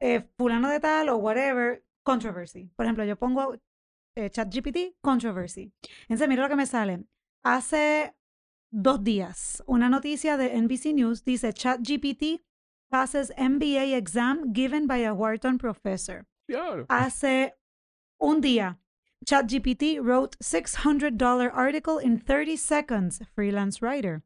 eh, 0.00 0.28
fulano 0.36 0.68
de 0.68 0.80
tal 0.80 1.08
o 1.08 1.16
whatever, 1.16 1.84
controversy. 2.02 2.70
Por 2.76 2.86
ejemplo, 2.86 3.04
yo 3.04 3.16
pongo 3.16 3.56
eh, 4.16 4.30
ChatGPT, 4.30 4.96
controversy. 5.00 5.72
Entonces, 6.02 6.28
mira 6.28 6.42
lo 6.42 6.48
que 6.48 6.56
me 6.56 6.66
sale. 6.66 7.04
Hace 7.42 8.14
dos 8.70 9.02
días, 9.02 9.62
una 9.66 9.88
noticia 9.88 10.36
de 10.36 10.60
NBC 10.60 10.94
News 10.94 11.24
dice 11.24 11.52
ChatGPT 11.52 12.42
passes 12.90 13.32
MBA 13.36 13.96
exam 13.96 14.52
given 14.52 14.86
by 14.86 15.04
a 15.04 15.12
Wharton 15.12 15.58
professor. 15.58 16.26
Hace 16.88 17.54
un 18.20 18.40
día, 18.40 18.78
ChatGPT 19.24 20.00
wrote 20.00 20.36
$600 20.42 21.50
article 21.52 21.98
in 21.98 22.18
30 22.18 22.56
seconds, 22.56 23.20
freelance 23.34 23.80
writer. 23.80 24.22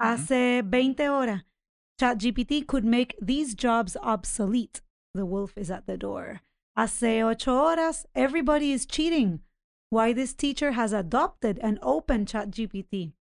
Hace 0.00 0.62
20 0.62 1.08
horas, 1.08 1.42
ChatGPT 2.00 2.66
could 2.66 2.86
make 2.86 3.14
these 3.20 3.54
jobs 3.54 3.98
obsolete. 4.02 4.80
The 5.14 5.26
wolf 5.26 5.52
is 5.58 5.70
at 5.70 5.86
the 5.86 5.98
door. 5.98 6.40
Hace 6.74 7.20
8 7.22 7.46
horas, 7.46 8.06
everybody 8.14 8.72
is 8.72 8.86
cheating. 8.86 9.40
Why 9.90 10.14
this 10.14 10.34
teacher 10.34 10.72
has 10.72 10.94
adopted 10.94 11.58
and 11.62 11.78
opened 11.82 12.28
ChatGPT. 12.28 13.12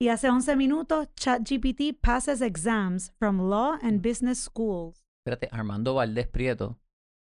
Y 0.00 0.06
hace 0.06 0.28
11 0.28 0.56
minutos, 0.56 1.08
ChatGPT 1.16 2.00
passes 2.00 2.40
exams 2.40 3.10
from 3.18 3.50
law 3.50 3.76
and 3.82 3.98
mm. 3.98 4.02
business 4.02 4.38
schools. 4.38 5.02
espérate, 5.26 5.48
Armando 5.50 5.94
Valdés 5.94 6.28
Prieto 6.28 6.78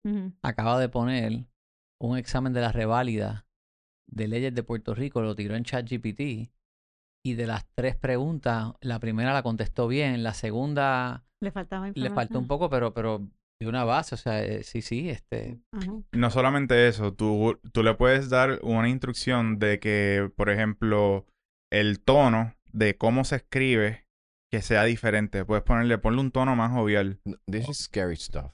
Ujú. 0.07 0.33
acaba 0.43 0.79
de 0.79 0.89
poner 0.89 1.47
un 2.01 2.17
examen 2.17 2.53
de 2.53 2.61
la 2.61 2.73
reválida 2.73 3.45
de 4.07 4.29
leyes 4.29 4.55
de 4.55 4.63
Puerto 4.63 4.95
Rico, 4.95 5.21
lo 5.21 5.35
tiró 5.35 5.57
en 5.57 5.65
ChatGPT 5.65 6.51
y 7.25 7.35
de 7.35 7.47
las 7.47 7.67
tres 7.75 7.97
preguntas, 7.97 8.73
la 8.81 8.99
primera 8.99 9.33
la 9.33 9.43
contestó 9.43 9.89
bien, 9.89 10.23
la 10.23 10.35
segunda 10.35 11.25
Le 11.41 11.51
faltaba 11.51 11.91
le 11.95 12.11
faltó 12.11 12.39
un 12.39 12.49
poco, 12.49 12.69
pero, 12.69 12.93
pero 12.95 13.27
de 13.61 13.69
una 13.69 13.85
base, 13.85 14.15
o 14.15 14.19
sea, 14.19 14.43
eh, 14.43 14.65
sí, 14.65 14.83
sí, 14.83 15.09
este, 15.09 15.61
Ajá. 15.73 15.93
No 16.13 16.31
solamente 16.31 16.89
eso, 16.89 17.15
tú, 17.15 17.61
tú 17.73 17.83
le 17.83 17.95
puedes 17.95 18.29
dar 18.29 18.59
una 18.63 18.89
instrucción 18.89 19.59
de 19.59 19.79
que, 19.79 20.31
por 20.37 20.51
ejemplo, 20.51 21.27
el 21.71 22.01
tono 22.01 22.55
de 22.73 22.97
cómo 22.97 23.25
se 23.25 23.37
escribe 23.37 24.07
que 24.51 24.61
sea 24.61 24.85
diferente. 24.85 25.45
Puedes 25.45 25.65
ponerle, 25.65 25.97
ponle 25.99 26.21
un 26.21 26.31
tono 26.31 26.57
más 26.57 26.73
jovial. 26.73 27.21
This 27.47 27.69
is 27.69 27.79
scary 27.79 28.17
stuff. 28.17 28.53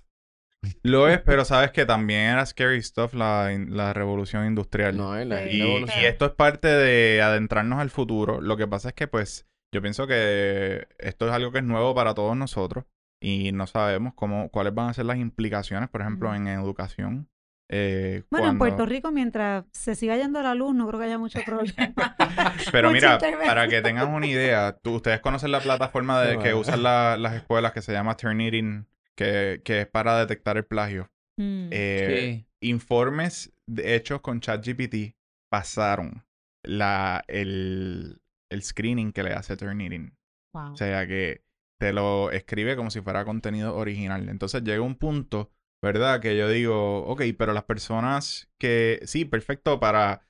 Lo 0.83 1.09
es, 1.09 1.21
pero 1.21 1.45
sabes 1.45 1.71
que 1.71 1.87
también 1.87 2.21
era 2.31 2.45
scary 2.45 2.83
stuff 2.83 3.15
la, 3.15 3.51
la 3.69 3.93
revolución 3.93 4.47
industrial. 4.47 4.97
No, 4.97 5.17
es 5.17 5.27
la 5.27 5.47
y, 5.51 5.61
evolución. 5.61 6.01
y 6.03 6.07
esto 6.07 6.27
es 6.27 6.33
parte 6.33 6.69
de 6.69 7.23
adentrarnos 7.23 7.79
al 7.79 7.91
futuro. 7.91 8.41
Lo 8.41 8.57
que 8.57 8.67
pasa 8.67 8.89
es 8.89 8.95
que, 8.95 9.07
pues, 9.07 9.47
yo 9.73 9.81
pienso 9.83 10.07
que 10.07 10.87
esto 10.99 11.27
es 11.29 11.33
algo 11.33 11.53
que 11.53 11.59
es 11.59 11.65
nuevo 11.65 11.95
para 11.95 12.15
todos 12.15 12.37
nosotros 12.37 12.85
y 13.23 13.53
no 13.53 13.67
sabemos 13.67 14.15
cómo, 14.15 14.49
cuáles 14.51 14.75
van 14.75 14.89
a 14.89 14.95
ser 14.95 15.05
las 15.07 15.19
implicaciones, 15.19 15.89
por 15.89 16.01
ejemplo, 16.01 16.35
en 16.35 16.49
educación. 16.49 17.29
Eh, 17.71 18.23
Bueno, 18.31 18.49
en 18.49 18.59
Puerto 18.59 18.87
Rico, 18.87 19.13
mientras 19.13 19.65
se 19.73 19.95
siga 19.95 20.17
yendo 20.17 20.41
la 20.43 20.55
luz, 20.55 20.75
no 20.75 20.87
creo 20.89 20.99
que 21.01 21.07
haya 21.07 21.19
mucho 21.19 21.39
problema. 21.45 22.17
Pero 22.73 22.91
mira, 22.91 23.19
para 23.45 23.69
que 23.69 23.83
tengan 23.83 24.09
una 24.09 24.27
idea, 24.27 24.77
tú- 24.83 24.97
ustedes 24.97 25.21
conocen 25.21 25.53
la 25.53 25.61
plataforma 25.61 26.21
de, 26.23 26.39
que 26.39 26.55
usan 26.55 26.83
la- 26.83 27.17
las 27.19 27.35
escuelas 27.35 27.73
que 27.73 27.83
se 27.83 27.93
llama 27.93 28.17
Turnitin, 28.17 28.87
que, 29.19 29.61
que 29.65 29.81
es 29.83 29.87
para 29.89 30.19
detectar 30.21 30.57
el 30.57 30.65
plagio. 30.65 31.11
Mm. 31.37 31.69
Eh, 31.73 32.37
sí. 32.39 32.47
Informes 32.69 33.53
de- 33.67 33.97
hechos 33.97 34.21
con 34.21 34.41
ChatGPT 34.41 35.17
pasaron 35.51 36.25
la, 36.65 37.25
el, 37.27 38.21
el 38.51 38.63
screening 38.63 39.13
que 39.13 39.25
le 39.25 39.33
hace 39.33 39.57
Turnitin. 39.57 40.17
Wow. 40.55 40.73
O 40.73 40.77
sea 40.77 41.07
que 41.07 41.43
te 41.81 41.93
lo 41.93 42.31
escribe 42.31 42.77
como 42.77 42.91
si 42.91 43.01
fuera 43.01 43.25
contenido 43.25 43.77
original. 43.77 44.29
Entonces 44.29 44.63
llega 44.63 44.83
un 44.83 44.97
punto, 44.97 45.51
¿verdad? 45.83 46.21
Que 46.21 46.37
yo 46.37 46.49
digo, 46.49 47.05
ok, 47.07 47.23
pero 47.37 47.53
las 47.53 47.65
personas 47.65 48.51
que, 48.59 49.01
sí, 49.05 49.25
perfecto 49.25 49.79
para, 49.79 50.27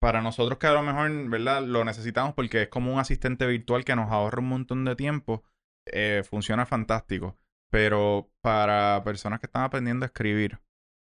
para 0.00 0.22
nosotros 0.22 0.58
que 0.58 0.68
a 0.68 0.72
lo 0.72 0.82
mejor, 0.82 1.28
¿verdad? 1.28 1.62
Lo 1.62 1.84
necesitamos 1.84 2.34
porque 2.34 2.62
es 2.62 2.68
como 2.68 2.92
un 2.92 3.00
asistente 3.00 3.46
virtual 3.46 3.84
que 3.84 3.96
nos 3.96 4.10
ahorra 4.10 4.40
un 4.40 4.48
montón 4.48 4.84
de 4.84 4.94
tiempo, 4.94 5.42
eh, 5.86 6.22
funciona 6.24 6.66
fantástico. 6.66 7.36
Pero 7.70 8.30
para 8.40 9.02
personas 9.04 9.40
que 9.40 9.46
están 9.46 9.64
aprendiendo 9.64 10.04
a 10.04 10.08
escribir, 10.08 10.60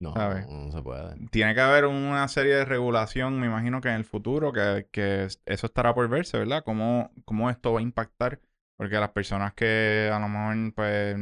No, 0.01 0.13
¿sabes? 0.15 0.47
no, 0.49 0.67
no 0.67 0.73
se 0.73 0.83
puede. 0.83 1.29
tiene 1.31 1.55
que 1.55 1.61
haber 1.61 1.85
una 1.87 2.27
serie 2.29 2.55
de 2.55 2.65
regulación, 2.65 3.39
me 3.41 3.47
imagino 3.47 3.81
que 3.81 3.89
en 3.89 3.95
el 3.97 4.05
futuro, 4.05 4.53
que, 4.53 4.89
que 4.91 5.25
es- 5.25 5.43
eso 5.47 5.67
estará 5.67 5.95
por 5.95 6.09
verse, 6.09 6.39
¿verdad? 6.39 6.63
Cómo, 6.65 7.11
cómo 7.25 7.51
esto 7.51 7.73
va 7.73 7.81
a 7.81 7.83
impactar. 7.83 8.41
Porque 8.77 8.95
las 8.95 9.11
personas 9.11 9.55
que 9.55 10.09
a 10.13 10.21
lo 10.21 10.29
mejor, 10.29 10.73
pues, 10.75 11.17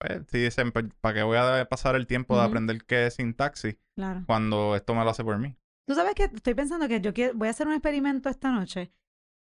pues 0.00 0.22
si 0.30 0.38
dicen, 0.38 0.72
pues, 0.72 0.86
¿para 1.02 1.14
qué 1.16 1.22
voy 1.22 1.36
a 1.36 1.66
pasar 1.68 1.96
el 1.96 2.06
tiempo 2.06 2.36
de 2.38 2.44
aprender 2.44 2.78
qué 2.86 3.06
es 3.06 3.14
sintaxis 3.16 3.76
Claro. 3.94 4.24
cuando 4.26 4.74
esto 4.74 4.94
me 4.94 5.04
lo 5.04 5.10
hace 5.10 5.22
por 5.22 5.38
mí? 5.38 5.54
Tú 5.86 5.94
sabes 5.94 6.14
que 6.14 6.24
estoy 6.24 6.54
pensando 6.54 6.88
que 6.88 7.02
yo 7.02 7.12
quiero, 7.12 7.34
voy 7.34 7.48
a 7.48 7.50
hacer 7.50 7.66
un 7.66 7.74
experimento 7.74 8.30
esta 8.30 8.50
noche. 8.50 8.90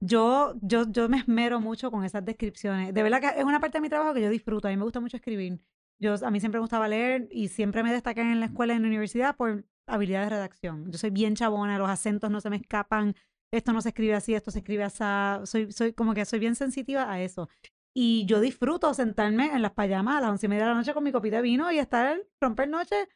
Yo, 0.05 0.55
yo, 0.62 0.91
yo 0.91 1.09
me 1.09 1.19
esmero 1.19 1.61
mucho 1.61 1.93
con 1.93 2.05
esas 2.05 2.25
descripciones. 2.25 2.93
De 2.93 3.05
verdad 3.05 3.21
que 3.21 3.38
es 3.38 3.45
una 3.45 3.61
parte 3.61 3.79
de 3.79 3.83
mi 3.83 3.88
trabajo 3.88 4.12
que 4.12 4.21
yo 4.21 4.31
disfruto. 4.31 4.67
A 4.67 4.73
mí 4.73 4.77
me 4.77 4.83
gusta 4.83 4.99
mucho 4.99 5.17
escribir. 5.17 5.61
Yo, 6.01 6.17
a 6.27 6.31
mí 6.33 6.41
siempre 6.41 6.59
me 6.59 6.62
gustaba 6.62 6.88
leer 6.88 7.29
y 7.31 7.47
siempre 7.47 7.85
me 7.85 7.93
destaqué 7.93 8.21
en 8.21 8.41
la 8.41 8.47
escuela 8.47 8.73
y 8.73 8.77
en 8.77 8.83
la 8.83 8.88
universidad 8.88 9.37
por 9.37 9.65
habilidades 9.87 10.27
de 10.27 10.37
redacción. 10.37 10.91
Yo 10.91 10.99
soy 10.99 11.11
bien 11.11 11.37
chabona, 11.37 11.79
los 11.79 11.88
acentos 11.88 12.33
no 12.33 12.41
se 12.41 12.51
me 12.51 12.57
escapan. 12.57 13.15
Esto 13.53 13.73
no 13.73 13.81
se 13.81 13.91
escribe 13.91 14.15
así, 14.15 14.35
esto 14.35 14.51
se 14.51 14.59
escribe 14.59 14.83
así. 14.83 15.05
Soy, 15.45 15.71
soy 15.71 15.93
como 15.93 16.15
que 16.15 16.25
soy 16.25 16.41
bien 16.41 16.57
sensitiva 16.57 17.09
a 17.09 17.23
eso. 17.23 17.49
Y 17.95 18.27
yo 18.27 18.41
disfruto 18.41 18.93
sentarme 18.95 19.55
en 19.55 19.62
las 19.62 19.73
payamas 19.73 20.17
a 20.17 20.21
las 20.23 20.31
once 20.31 20.47
y 20.47 20.49
media 20.49 20.65
de 20.65 20.71
la 20.71 20.77
noche 20.77 20.95
con 20.95 21.05
mi 21.05 21.12
copita 21.12 21.37
de 21.37 21.43
vino 21.43 21.71
y 21.71 21.79
estar, 21.79 22.21
romper 22.41 22.69
noche 22.69 23.09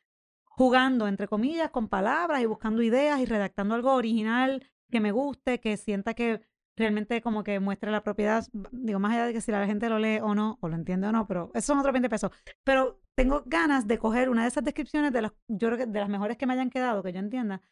jugando, 0.45 1.09
entre 1.09 1.27
comillas, 1.27 1.71
con 1.71 1.89
palabras 1.89 2.43
y 2.43 2.47
buscando 2.47 2.81
ideas 2.81 3.19
y 3.19 3.27
redactando 3.27 3.75
algo 3.75 3.93
original 3.93 4.65
que 4.89 5.01
me 5.01 5.11
guste, 5.11 5.59
que 5.59 5.77
sienta 5.77 6.15
que 6.15 6.43
realmente 6.77 7.23
como 7.23 7.43
que 7.45 7.59
muestre 7.61 7.91
la 7.91 8.03
propiedad, 8.03 8.45
digo, 8.73 8.99
más 8.99 9.13
allá 9.13 9.27
de 9.27 9.33
que 9.33 9.41
si 9.41 9.51
la 9.53 9.67
gente 9.67 9.89
lo 9.89 9.99
lee 9.99 10.21
o 10.23 10.35
no, 10.35 10.59
o 10.61 10.69
lo 10.69 10.75
entiende 10.77 11.07
o 11.09 11.13
no, 11.13 11.27
pero 11.27 11.51
eso 11.55 11.69
son 11.69 11.79
otros 11.79 11.93
20 11.93 12.09
pesos. 12.11 12.31
Pero 12.65 13.01
tengo 13.15 13.43
ganas 13.47 13.87
de 13.87 13.99
coger 13.99 14.29
una 14.29 14.43
de 14.43 14.49
esas 14.49 14.65
descripciones 14.65 15.13
de 15.13 15.23
las, 15.23 15.33
yo 15.49 15.69
creo 15.69 15.79
que 15.79 15.87
de 15.87 16.01
las 16.01 16.09
mejores 16.09 16.37
que 16.37 16.47
me 16.47 16.53
hayan 16.55 16.71
quedado, 16.71 17.03
que 17.03 17.13
yo 17.13 17.19
entienda, 17.19 17.63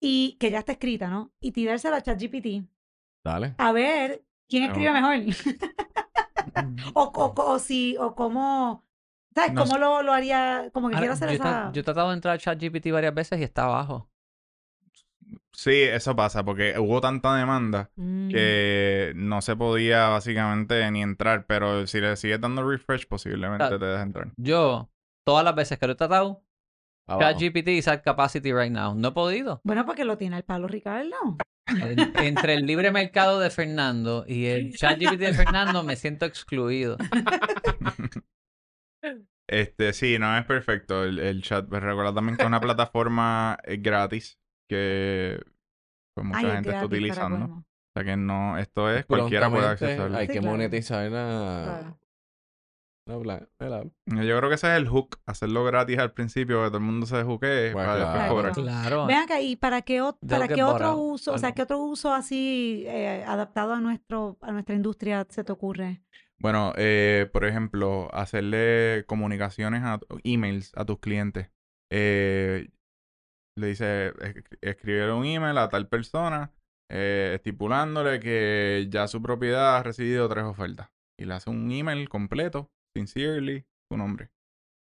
y 0.00 0.36
que 0.38 0.50
ya 0.50 0.58
está 0.58 0.72
escrita, 0.72 1.08
¿no? 1.08 1.32
Y 1.40 1.52
tirársela 1.52 1.96
a 1.98 2.02
ChatGPT 2.02 2.68
Dale. 3.24 3.54
a 3.58 3.72
ver 3.72 4.24
quién 4.48 4.64
No. 4.64 4.68
escribe 4.68 4.92
mejor. 4.92 5.16
o, 6.94 7.02
o, 7.14 7.34
o 7.52 7.58
si, 7.58 7.96
o 7.98 8.14
cómo, 8.14 8.84
¿sabes? 9.34 9.52
No 9.52 9.62
¿Cómo 9.62 9.78
lo, 9.78 10.02
lo 10.02 10.12
haría? 10.12 10.70
Como 10.72 10.88
que 10.88 10.96
Ahora, 10.96 11.00
quiero 11.00 11.14
hacer 11.14 11.28
yo, 11.30 11.34
esa... 11.34 11.72
yo 11.72 11.80
he 11.80 11.84
tratado 11.84 12.08
de 12.10 12.14
entrar 12.14 12.34
a 12.34 12.38
ChatGPT 12.38 12.90
varias 12.92 13.14
veces 13.14 13.40
y 13.40 13.44
está 13.44 13.64
abajo. 13.64 14.08
Sí, 15.52 15.82
eso 15.82 16.14
pasa, 16.14 16.44
porque 16.44 16.78
hubo 16.78 17.00
tanta 17.00 17.34
demanda 17.34 17.90
Mm. 17.96 18.28
que 18.28 19.12
no 19.16 19.40
se 19.42 19.56
podía 19.56 20.08
básicamente 20.08 20.88
ni 20.90 21.02
entrar, 21.02 21.46
pero 21.46 21.86
si 21.86 22.00
le 22.00 22.16
sigues 22.16 22.40
dando 22.40 22.68
refresh, 22.68 23.06
posiblemente 23.08 23.66
te 23.78 23.84
deja 23.84 24.02
entrar. 24.02 24.28
Yo, 24.36 24.90
todas 25.24 25.44
las 25.44 25.54
veces 25.54 25.78
que 25.78 25.86
lo 25.86 25.92
he 25.94 25.96
tratado. 25.96 26.42
ChatGPT 27.08 27.68
is 27.68 27.86
at 27.88 28.02
capacity 28.02 28.52
right 28.52 28.70
now. 28.72 28.94
No 28.94 29.08
he 29.08 29.12
podido. 29.12 29.60
Bueno, 29.64 29.86
porque 29.86 30.04
lo 30.04 30.18
tiene 30.18 30.36
el 30.38 30.42
palo 30.44 30.66
Ricardo. 30.68 31.36
En- 31.68 32.12
entre 32.18 32.54
el 32.54 32.66
libre 32.66 32.90
mercado 32.92 33.38
de 33.40 33.50
Fernando 33.50 34.24
y 34.26 34.46
el 34.46 34.72
ChatGPT 34.76 35.18
de 35.20 35.32
Fernando 35.34 35.82
me 35.84 35.96
siento 35.96 36.26
excluido. 36.26 36.96
Este, 39.48 39.92
sí, 39.92 40.18
no 40.18 40.36
es 40.36 40.44
perfecto 40.44 41.04
el, 41.04 41.18
el 41.20 41.42
chat. 41.42 41.66
Pero 41.70 41.86
recuerda 41.86 42.14
también 42.14 42.36
que 42.36 42.42
es 42.42 42.46
una 42.48 42.60
plataforma 42.60 43.58
eh, 43.64 43.76
gratis 43.76 44.38
que 44.68 45.40
pues, 46.14 46.26
mucha 46.26 46.38
Ay, 46.38 46.50
gente 46.50 46.70
está 46.70 46.86
utilizando. 46.86 47.44
O 47.46 47.64
sea 47.94 48.04
que 48.04 48.16
no, 48.16 48.58
esto 48.58 48.90
es, 48.90 49.06
cualquiera 49.06 49.50
puede 49.50 49.66
accesarlo. 49.66 50.16
Hay 50.16 50.26
Sí, 50.26 50.32
que 50.34 50.38
claro. 50.40 50.52
monetizar 50.52 51.10
la, 51.10 51.96
app. 53.08 53.92
Yo 54.06 54.38
creo 54.38 54.48
que 54.48 54.56
ese 54.56 54.66
es 54.72 54.76
el 54.76 54.88
hook, 54.88 55.18
hacerlo 55.26 55.64
gratis 55.64 55.98
al 55.98 56.12
principio, 56.12 56.62
que 56.62 56.68
todo 56.68 56.78
el 56.78 56.84
mundo 56.84 57.06
se 57.06 57.22
juquee 57.22 57.70
Pues 57.72 57.86
para 57.86 57.96
después 57.96 58.28
cobrar. 58.28 58.52
Claro. 58.52 59.06
¿y 59.40 59.56
para 59.56 59.82
qué, 59.82 60.02
para 60.28 60.66
otro 60.66 60.96
uso, 60.96 61.32
o 61.32 61.38
sea, 61.38 61.52
qué 61.52 61.62
otro 61.62 61.78
uso 61.78 62.12
así 62.12 62.84
eh, 62.86 63.24
adaptado 63.26 63.74
a 63.74 63.80
nuestro, 63.80 64.36
a 64.40 64.52
nuestra 64.52 64.74
industria 64.74 65.26
se 65.28 65.44
te 65.44 65.52
ocurre? 65.52 66.02
Bueno, 66.38 66.72
eh, 66.76 67.30
por 67.32 67.44
ejemplo, 67.44 68.10
hacerle 68.12 69.04
comunicaciones 69.06 69.82
a 69.84 70.00
emails 70.24 70.72
a 70.74 70.84
tus 70.84 70.98
clientes. 70.98 71.50
Eh, 71.90 72.68
le 73.56 73.68
dice, 73.68 74.08
es- 74.20 74.44
escribir 74.60 75.10
un 75.10 75.24
email 75.24 75.58
a 75.58 75.68
tal 75.68 75.88
persona 75.88 76.52
eh, 76.90 77.32
estipulándole 77.34 78.20
que 78.20 78.86
ya 78.90 79.08
su 79.08 79.20
propiedad 79.20 79.76
ha 79.76 79.82
recibido 79.82 80.28
tres 80.28 80.44
ofertas. 80.44 80.88
Y 81.18 81.24
le 81.24 81.34
hace 81.34 81.50
un 81.50 81.70
email 81.72 82.08
completo, 82.08 82.70
sincerely, 82.94 83.66
su 83.90 83.96
nombre. 83.96 84.30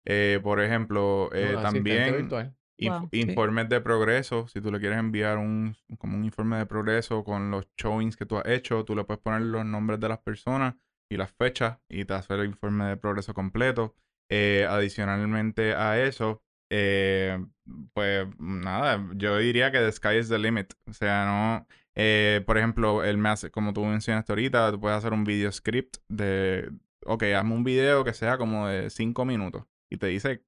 Eh, 0.07 0.39
por 0.41 0.61
ejemplo, 0.61 1.29
eh, 1.33 1.53
No, 1.55 1.61
también 1.61 2.13
virtual. 2.29 2.55
inf- 2.79 2.99
Wow. 3.01 3.09
informes 3.11 3.69
de 3.69 3.81
progreso. 3.81 4.47
Si 4.47 4.61
tú 4.61 4.71
le 4.71 4.79
quieres 4.79 4.97
enviar 4.97 5.37
un, 5.37 5.75
como 5.99 6.17
un 6.17 6.23
informe 6.25 6.57
de 6.57 6.65
progreso 6.65 7.23
con 7.23 7.51
los 7.51 7.67
showings 7.77 8.15
que 8.17 8.25
tú 8.25 8.37
has 8.37 8.47
hecho, 8.47 8.83
tú 8.85 8.95
le 8.95 9.03
puedes 9.03 9.21
poner 9.21 9.41
los 9.41 9.63
nombres 9.65 9.99
de 9.99 10.09
las 10.09 10.17
personas 10.19 10.73
y 11.11 11.17
las 11.17 11.31
fechas 11.33 11.77
y 11.89 12.05
te 12.05 12.13
hace 12.15 12.33
el 12.33 12.45
informe 12.45 12.85
de 12.85 12.97
progreso 12.97 13.33
completo. 13.35 13.93
Eh, 14.31 14.65
adicionalmente 14.67 15.75
a 15.75 16.01
eso, 16.01 16.41
eh, 16.71 17.37
pues 17.93 18.27
nada, 18.39 19.05
yo 19.15 19.37
diría 19.37 19.71
que 19.71 19.79
the 19.79 19.91
sky 19.91 20.17
is 20.17 20.29
the 20.29 20.39
limit. 20.39 20.73
O 20.89 20.93
sea, 20.93 21.25
no. 21.25 21.67
eh, 21.95 22.41
por 22.45 22.57
ejemplo, 22.57 23.03
él 23.03 23.17
me 23.17 23.29
hace, 23.29 23.51
como 23.51 23.73
tú 23.73 23.83
mencionaste 23.85 24.31
ahorita, 24.31 24.71
tú 24.71 24.79
puedes 24.79 24.97
hacer 24.97 25.11
un 25.13 25.25
video 25.25 25.51
script 25.51 25.97
de, 26.09 26.71
ok, 27.05 27.23
hazme 27.35 27.53
un 27.53 27.63
video 27.65 28.03
que 28.05 28.13
sea 28.13 28.37
como 28.37 28.67
de 28.67 28.89
cinco 28.89 29.25
minutos 29.25 29.65
y 29.91 29.97
te 29.97 30.07
dice, 30.07 30.43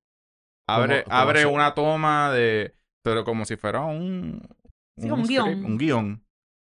abre, 0.68 1.04
abre 1.10 1.46
una 1.46 1.74
toma 1.74 2.32
de, 2.32 2.74
pero 3.04 3.26
como 3.26 3.46
si 3.46 3.58
fuera 3.58 3.82
un, 3.82 4.42
Sí, 4.98 5.10
un 5.12 5.26
script, 5.26 5.30
guion. 5.46 5.66
un 5.66 5.78
guion. 5.78 6.26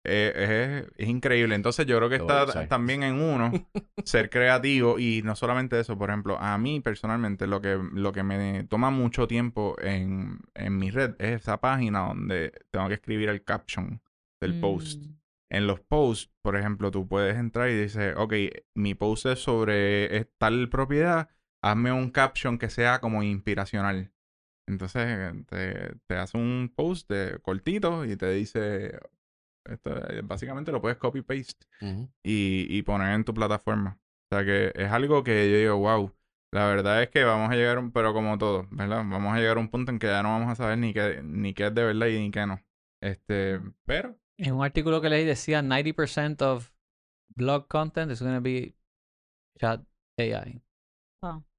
Eh, 0.09 0.85
es, 0.87 0.93
es 0.97 1.09
increíble. 1.09 1.55
Entonces 1.57 1.85
yo 1.85 1.97
creo 1.97 2.09
que 2.09 2.17
está 2.17 2.69
también 2.69 3.03
en 3.03 3.21
uno 3.21 3.51
ser 4.05 4.31
creativo 4.31 4.99
y 4.99 5.23
no 5.23 5.35
solamente 5.35 5.81
eso, 5.81 5.99
por 5.99 6.11
ejemplo, 6.11 6.39
a 6.39 6.57
mí 6.59 6.81
personalmente 6.81 7.47
lo 7.49 7.61
que, 7.61 7.79
lo 7.93 8.13
que 8.13 8.23
me 8.23 8.65
toma 8.65 8.91
mucho 8.91 9.27
tiempo 9.27 9.75
en, 9.81 10.39
en 10.55 10.79
mi 10.79 10.91
red 10.91 11.17
es 11.19 11.43
esa 11.43 11.61
página 11.61 12.07
donde 12.07 12.53
tengo 12.71 12.87
que 12.89 12.95
escribir 12.95 13.29
el 13.29 13.43
caption 13.43 14.01
del 14.41 14.61
post. 14.61 15.03
Mm. 15.03 15.17
En 15.49 15.67
los 15.67 15.81
posts, 15.81 16.33
por 16.41 16.57
ejemplo, 16.57 16.91
tú 16.91 17.09
puedes 17.09 17.37
entrar 17.37 17.69
y 17.71 17.75
dices, 17.75 18.15
ok, 18.17 18.35
mi 18.75 18.95
post 18.95 19.27
es 19.27 19.41
sobre 19.41 20.17
eh, 20.17 20.31
tal 20.39 20.69
propiedad, 20.69 21.31
hazme 21.63 21.93
un 21.93 22.11
caption 22.11 22.59
que 22.59 22.71
sea 22.71 23.01
como 23.01 23.23
inspiracional. 23.25 24.13
Entonces 24.69 25.33
te, 25.47 25.95
te 26.07 26.15
hace 26.17 26.37
un 26.37 26.73
post 26.75 27.09
de 27.09 27.39
cortito 27.41 28.05
y 28.05 28.17
te 28.17 28.31
dice, 28.33 28.99
esto, 29.69 29.91
eh, 30.11 30.23
básicamente 30.25 30.73
lo 30.73 30.81
puedes 30.81 30.99
copy-paste 30.99 31.67
Ujú. 31.81 32.09
y, 32.25 32.67
y 32.69 32.83
poner 32.83 33.15
en 33.15 33.25
tu 33.25 33.33
plataforma. 33.35 33.99
O 34.31 34.35
sea 34.37 34.45
que 34.45 34.73
es 34.75 34.91
algo 34.91 35.23
que 35.23 35.51
yo 35.51 35.57
digo, 35.59 35.77
wow, 35.77 36.13
la 36.53 36.67
verdad 36.67 37.03
es 37.03 37.11
que 37.11 37.25
vamos 37.25 37.51
a 37.51 37.55
llegar, 37.55 37.77
a 37.77 37.81
un- 37.81 37.93
pero 37.93 38.13
como 38.13 38.39
todo, 38.39 38.67
¿verdad? 38.71 38.99
Vamos 39.09 39.35
a 39.35 39.39
llegar 39.39 39.57
a 39.57 39.61
un 39.61 39.69
punto 39.69 39.93
en 39.93 39.99
que 39.99 40.07
ya 40.09 40.23
no 40.23 40.31
vamos 40.31 40.51
a 40.51 40.55
saber 40.57 40.79
ni 40.79 40.93
qué, 40.93 41.21
ni 41.23 41.55
qué 41.55 41.67
es 41.67 41.75
de 41.75 41.85
verdad 41.85 42.07
y 42.09 42.19
ni 42.19 42.31
qué 42.31 42.47
no. 42.47 42.61
Este, 43.03 43.61
pero 43.85 44.17
En 44.39 44.53
un 44.55 44.65
artículo 44.65 45.01
que 45.01 45.09
leí 45.11 45.25
decía 45.25 45.63
90% 45.63 46.43
of 46.43 46.73
blog 47.35 47.69
content 47.69 48.11
is 48.11 48.21
going 48.23 48.35
to 48.35 48.41
be 48.41 48.75
chat 49.59 49.81
AI 50.19 50.63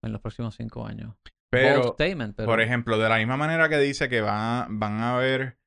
en 0.03 0.11
los 0.11 0.21
próximos 0.21 0.55
cinco 0.55 0.85
años. 0.85 1.15
Pero, 1.49 1.95
pero 1.97 2.45
por 2.45 2.61
ejemplo, 2.61 2.97
de 2.97 3.09
la 3.09 3.17
misma 3.17 3.37
manera 3.37 3.69
que 3.69 3.77
dice 3.77 4.09
que 4.09 4.21
van, 4.21 4.79
van 4.79 4.99
a 5.01 5.15
haber 5.15 5.57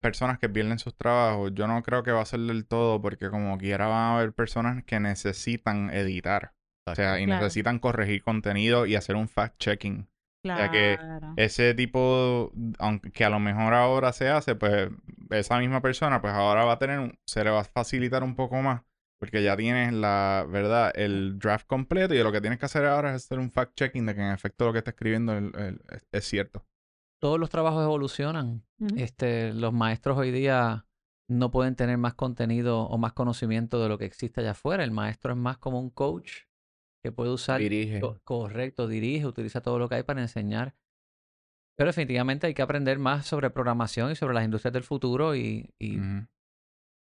personas 0.00 0.38
que 0.38 0.48
pierden 0.48 0.78
sus 0.78 0.94
trabajos, 0.96 1.52
yo 1.54 1.66
no 1.66 1.82
creo 1.82 2.02
que 2.02 2.10
va 2.12 2.22
a 2.22 2.26
ser 2.26 2.40
del 2.40 2.66
todo, 2.66 3.00
porque 3.00 3.30
como 3.30 3.56
quiera 3.58 3.86
van 3.86 3.98
a 3.98 4.16
haber 4.16 4.32
personas 4.32 4.82
que 4.84 4.98
necesitan 5.00 5.90
editar. 5.90 6.52
O 6.88 6.94
sea, 6.94 7.20
y 7.20 7.26
Claro. 7.26 7.42
necesitan 7.42 7.78
corregir 7.78 8.22
contenido 8.22 8.86
y 8.86 8.96
hacer 8.96 9.14
un 9.16 9.28
fact-checking. 9.28 10.08
Claro. 10.42 10.58
sea 10.58 10.70
que 10.70 10.98
Ese 11.36 11.74
tipo, 11.74 12.50
aunque 12.78 13.24
a 13.26 13.30
lo 13.30 13.38
mejor 13.38 13.74
ahora 13.74 14.10
se 14.14 14.30
hace, 14.30 14.54
pues 14.54 14.88
esa 15.28 15.58
misma 15.58 15.82
persona, 15.82 16.22
pues 16.22 16.32
ahora 16.32 16.64
va 16.64 16.72
a 16.72 16.78
tener, 16.78 16.98
un- 16.98 17.18
se 17.26 17.44
le 17.44 17.50
va 17.50 17.60
a 17.60 17.64
facilitar 17.64 18.22
un 18.24 18.34
poco 18.34 18.56
más, 18.62 18.80
porque 19.20 19.42
ya 19.42 19.54
tienes 19.58 19.92
la, 19.92 20.46
¿verdad? 20.48 20.92
El 20.94 21.38
draft 21.38 21.66
completo 21.66 22.14
y 22.14 22.22
lo 22.22 22.32
que 22.32 22.40
tienes 22.40 22.58
que 22.58 22.64
hacer 22.64 22.86
ahora 22.86 23.10
es 23.10 23.16
hacer 23.26 23.38
un 23.38 23.50
fact-checking 23.52 24.06
de 24.06 24.14
que 24.14 24.22
en 24.22 24.32
efecto 24.32 24.64
lo 24.64 24.72
que 24.72 24.78
está 24.78 24.92
escribiendo 24.92 25.36
el- 25.36 25.52
el- 25.56 25.80
es, 25.90 26.06
es 26.10 26.24
cierto. 26.24 26.64
Todos 27.20 27.38
los 27.38 27.50
trabajos 27.50 27.84
evolucionan. 27.84 28.64
Este, 28.96 29.52
los 29.52 29.72
maestros 29.72 30.18
hoy 30.18 30.30
día 30.32 30.86
no 31.28 31.50
pueden 31.52 31.76
tener 31.76 31.96
más 31.98 32.14
contenido 32.14 32.80
o 32.82 32.98
más 32.98 33.12
conocimiento 33.12 33.80
de 33.80 33.88
lo 33.88 33.98
que 33.98 34.06
existe 34.06 34.40
allá 34.40 34.52
afuera. 34.52 34.82
El 34.82 34.90
maestro 34.90 35.32
es 35.32 35.38
más 35.38 35.58
como 35.58 35.78
un 35.78 35.90
coach 35.90 36.32
que 37.04 37.12
puede 37.12 37.30
usar 37.30 37.60
Dirige. 37.60 38.00
Co- 38.00 38.20
Correcto, 38.24 38.88
dirige, 38.88 39.26
utiliza 39.26 39.60
todo 39.60 39.78
lo 39.78 39.88
que 39.88 39.94
hay 39.96 40.02
para 40.02 40.20
enseñar. 40.20 40.74
Pero 41.76 41.88
definitivamente 41.88 42.46
hay 42.46 42.54
que 42.54 42.62
aprender 42.62 42.98
más 42.98 43.26
sobre 43.26 43.50
programación 43.50 44.10
y 44.10 44.16
sobre 44.16 44.34
las 44.34 44.44
industrias 44.44 44.72
del 44.72 44.82
futuro 44.82 45.34
y, 45.36 45.72
y. 45.78 45.98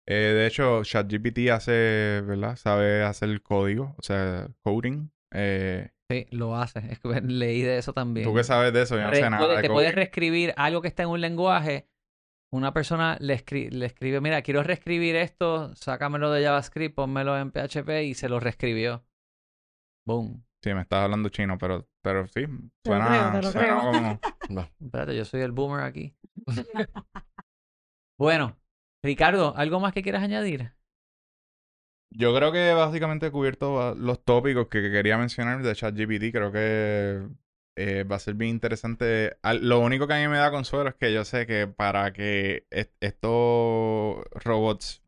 Eh, 0.08 0.34
de 0.34 0.48
hecho, 0.48 0.84
ChatGPT 0.84 1.50
hace, 1.52 2.22
¿verdad? 2.26 2.56
Sabe 2.56 3.04
hacer 3.04 3.42
código, 3.42 3.96
o 3.98 4.02
sea, 4.02 4.50
coding. 4.64 5.10
Eh, 5.32 5.90
sí, 6.10 6.26
lo 6.32 6.56
hace. 6.56 6.80
Es 6.92 7.00
que 7.00 7.10
leí 7.22 7.62
de 7.62 7.78
eso 7.78 7.94
también. 7.94 8.28
¿Tú 8.28 8.36
qué 8.36 8.44
sabes 8.44 8.74
de 8.74 8.82
eso? 8.82 8.96
Yo 8.98 9.04
no 9.04 9.12
Re- 9.12 9.22
sé 9.22 9.30
nada 9.30 9.62
te 9.62 9.70
puedes 9.70 9.94
reescribir 9.96 10.54
algo 10.58 10.82
que 10.82 10.88
está 10.88 11.04
en 11.04 11.10
un 11.10 11.22
lenguaje. 11.22 11.88
Una 12.52 12.74
persona 12.74 13.16
le, 13.20 13.36
escri- 13.36 13.70
le 13.70 13.86
escribe, 13.86 14.22
mira, 14.22 14.42
quiero 14.42 14.64
reescribir 14.64 15.16
esto, 15.16 15.76
sácamelo 15.76 16.32
de 16.32 16.44
JavaScript, 16.44 16.96
pónmelo 16.96 17.38
en 17.38 17.52
PHP 17.52 18.06
y 18.06 18.16
se 18.16 18.28
lo 18.28 18.40
reescribió. 18.40 19.06
Boom. 20.06 20.44
Sí, 20.64 20.74
me 20.74 20.82
estás 20.82 21.04
hablando 21.04 21.30
chino, 21.30 21.58
pero, 21.60 21.88
pero 22.02 22.28
sí, 22.28 22.42
Te 22.42 22.90
lo 22.90 22.96
suena, 22.96 23.08
creo, 23.08 23.32
te 23.32 23.42
lo 23.42 23.52
suena 23.52 23.68
creo. 23.68 23.82
como... 23.82 24.20
No. 24.50 24.68
Espérate, 24.82 25.16
yo 25.16 25.26
soy 25.26 25.42
el 25.42 25.52
boomer 25.52 25.82
aquí. 25.82 26.16
bueno, 28.18 28.58
Ricardo, 29.04 29.56
¿algo 29.56 29.80
más 29.80 29.94
que 29.94 30.02
quieras 30.02 30.24
añadir? 30.24 30.74
Yo 32.12 32.36
creo 32.36 32.52
que 32.52 32.74
básicamente 32.74 33.28
he 33.28 33.32
cubierto 33.32 33.74
va- 33.74 33.94
los 33.96 34.24
tópicos 34.24 34.68
que 34.68 34.82
que 34.82 34.92
quería 34.92 35.18
mencionar 35.18 35.62
de 35.62 35.76
ChatGPT. 35.76 36.32
Creo 36.32 36.52
que 36.52 37.28
eh, 37.78 38.04
va 38.04 38.16
a 38.18 38.20
ser 38.20 38.34
bien 38.36 38.52
interesante. 38.52 39.38
Al- 39.44 39.68
Lo 39.68 39.80
único 39.80 40.08
que 40.08 40.14
a 40.16 40.18
mí 40.20 40.28
me 40.28 40.38
da 40.38 40.52
consuelo 40.52 40.90
es 40.90 40.96
que 40.96 41.14
yo 41.14 41.24
sé 41.26 41.46
que 41.48 41.68
para 41.68 42.12
que 42.14 42.66
est- 42.72 42.94
estos 43.00 44.24
robots 44.44 45.04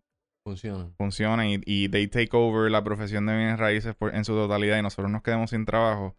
funcionen 0.98 1.50
y, 1.50 1.62
y 1.66 1.90
they 1.90 2.08
take 2.08 2.30
over 2.34 2.70
la 2.72 2.84
profesión 2.84 3.26
de 3.26 3.36
bienes 3.38 3.60
raíces 3.60 3.96
por- 3.96 4.16
en 4.16 4.24
su 4.26 4.34
totalidad 4.34 4.78
y 4.80 4.82
nosotros 4.82 5.12
nos 5.12 5.24
quedemos 5.24 5.50
sin 5.50 5.66
trabajo, 5.66 6.16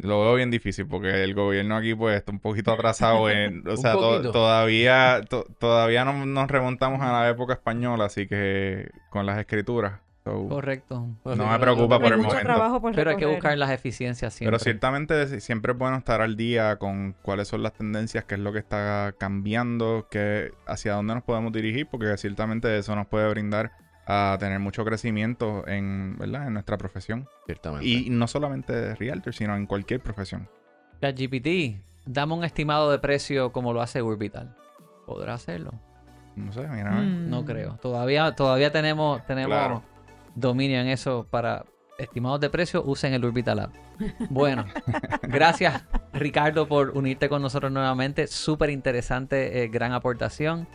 lo 0.00 0.20
veo 0.22 0.34
bien 0.34 0.50
difícil 0.50 0.86
porque 0.86 1.22
el 1.24 1.34
gobierno 1.34 1.76
aquí 1.76 1.94
pues 1.94 2.16
está 2.16 2.32
un 2.32 2.40
poquito 2.40 2.72
atrasado 2.72 3.28
en, 3.30 3.66
o 3.68 3.76
sea, 3.76 3.92
to- 3.92 4.30
todavía 4.32 5.20
to- 5.28 5.46
todavía 5.58 6.04
no 6.04 6.26
nos 6.26 6.50
remontamos 6.50 7.00
a 7.02 7.12
la 7.12 7.28
época 7.28 7.52
española, 7.54 8.06
así 8.06 8.26
que 8.26 8.90
con 9.10 9.26
las 9.26 9.38
escrituras. 9.38 10.00
So, 10.24 10.46
Correcto. 10.48 11.08
No 11.24 11.48
me 11.50 11.58
preocupa 11.58 11.98
por 11.98 12.12
el 12.12 12.18
mucho 12.18 12.28
momento. 12.28 12.46
trabajo 12.46 12.80
por 12.80 12.94
Pero 12.94 13.10
hay 13.10 13.16
que 13.16 13.26
buscar 13.26 13.58
las 13.58 13.70
eficiencias 13.72 14.32
siempre. 14.32 14.52
Pero 14.56 14.62
ciertamente 14.62 15.26
si- 15.26 15.40
siempre 15.40 15.72
es 15.72 15.78
bueno 15.78 15.96
estar 15.96 16.20
al 16.20 16.36
día 16.36 16.76
con 16.76 17.16
cuáles 17.22 17.48
son 17.48 17.64
las 17.64 17.72
tendencias, 17.72 18.24
qué 18.24 18.36
es 18.36 18.40
lo 18.40 18.52
que 18.52 18.60
está 18.60 19.16
cambiando, 19.18 20.06
qué, 20.12 20.52
hacia 20.68 20.92
dónde 20.94 21.14
nos 21.14 21.24
podemos 21.24 21.52
dirigir, 21.52 21.88
porque 21.90 22.16
ciertamente 22.18 22.78
eso 22.78 22.94
nos 22.94 23.08
puede 23.08 23.28
brindar 23.30 23.72
a 24.06 24.36
tener 24.40 24.58
mucho 24.58 24.84
crecimiento 24.84 25.66
en, 25.66 26.16
¿verdad? 26.18 26.46
en 26.48 26.54
nuestra 26.54 26.76
profesión. 26.76 27.28
Ciertamente. 27.46 27.86
Y 27.86 28.10
no 28.10 28.26
solamente 28.26 28.72
de 28.72 28.94
realtor, 28.94 29.34
sino 29.34 29.56
en 29.56 29.66
cualquier 29.66 30.00
profesión. 30.00 30.48
ChatGPT, 31.00 31.80
dame 32.06 32.34
un 32.34 32.44
estimado 32.44 32.90
de 32.90 32.98
precio 32.98 33.52
como 33.52 33.72
lo 33.72 33.80
hace 33.82 34.02
Urbital. 34.02 34.54
¿Podrá 35.06 35.34
hacerlo? 35.34 35.72
No 36.36 36.52
sé, 36.52 36.66
mira. 36.68 36.90
Mm. 36.92 37.28
No 37.28 37.44
creo. 37.44 37.78
Todavía, 37.82 38.34
todavía 38.34 38.72
tenemos, 38.72 39.24
tenemos 39.26 39.48
Claro. 39.56 39.82
dominio 40.34 40.80
en 40.80 40.88
eso 40.88 41.26
para 41.28 41.64
estimados 41.98 42.40
de 42.40 42.50
precio. 42.50 42.82
Usen 42.84 43.12
el 43.12 43.24
Urbital 43.24 43.58
App. 43.60 43.74
Bueno, 44.30 44.64
gracias 45.22 45.84
Ricardo 46.12 46.66
por 46.66 46.90
unirte 46.96 47.28
con 47.28 47.42
nosotros 47.42 47.70
nuevamente. 47.70 48.26
Súper 48.26 48.70
interesante, 48.70 49.62
eh, 49.62 49.68
gran 49.68 49.92
aportación. 49.92 50.66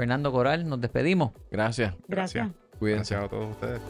Fernando 0.00 0.32
Coral, 0.32 0.66
nos 0.66 0.80
despedimos. 0.80 1.32
Gracias. 1.50 1.94
Gracias. 2.08 2.48
Cuídense. 2.78 3.14
Gracias 3.14 3.24
a 3.24 3.28
todos 3.28 3.50
ustedes. 3.50 3.80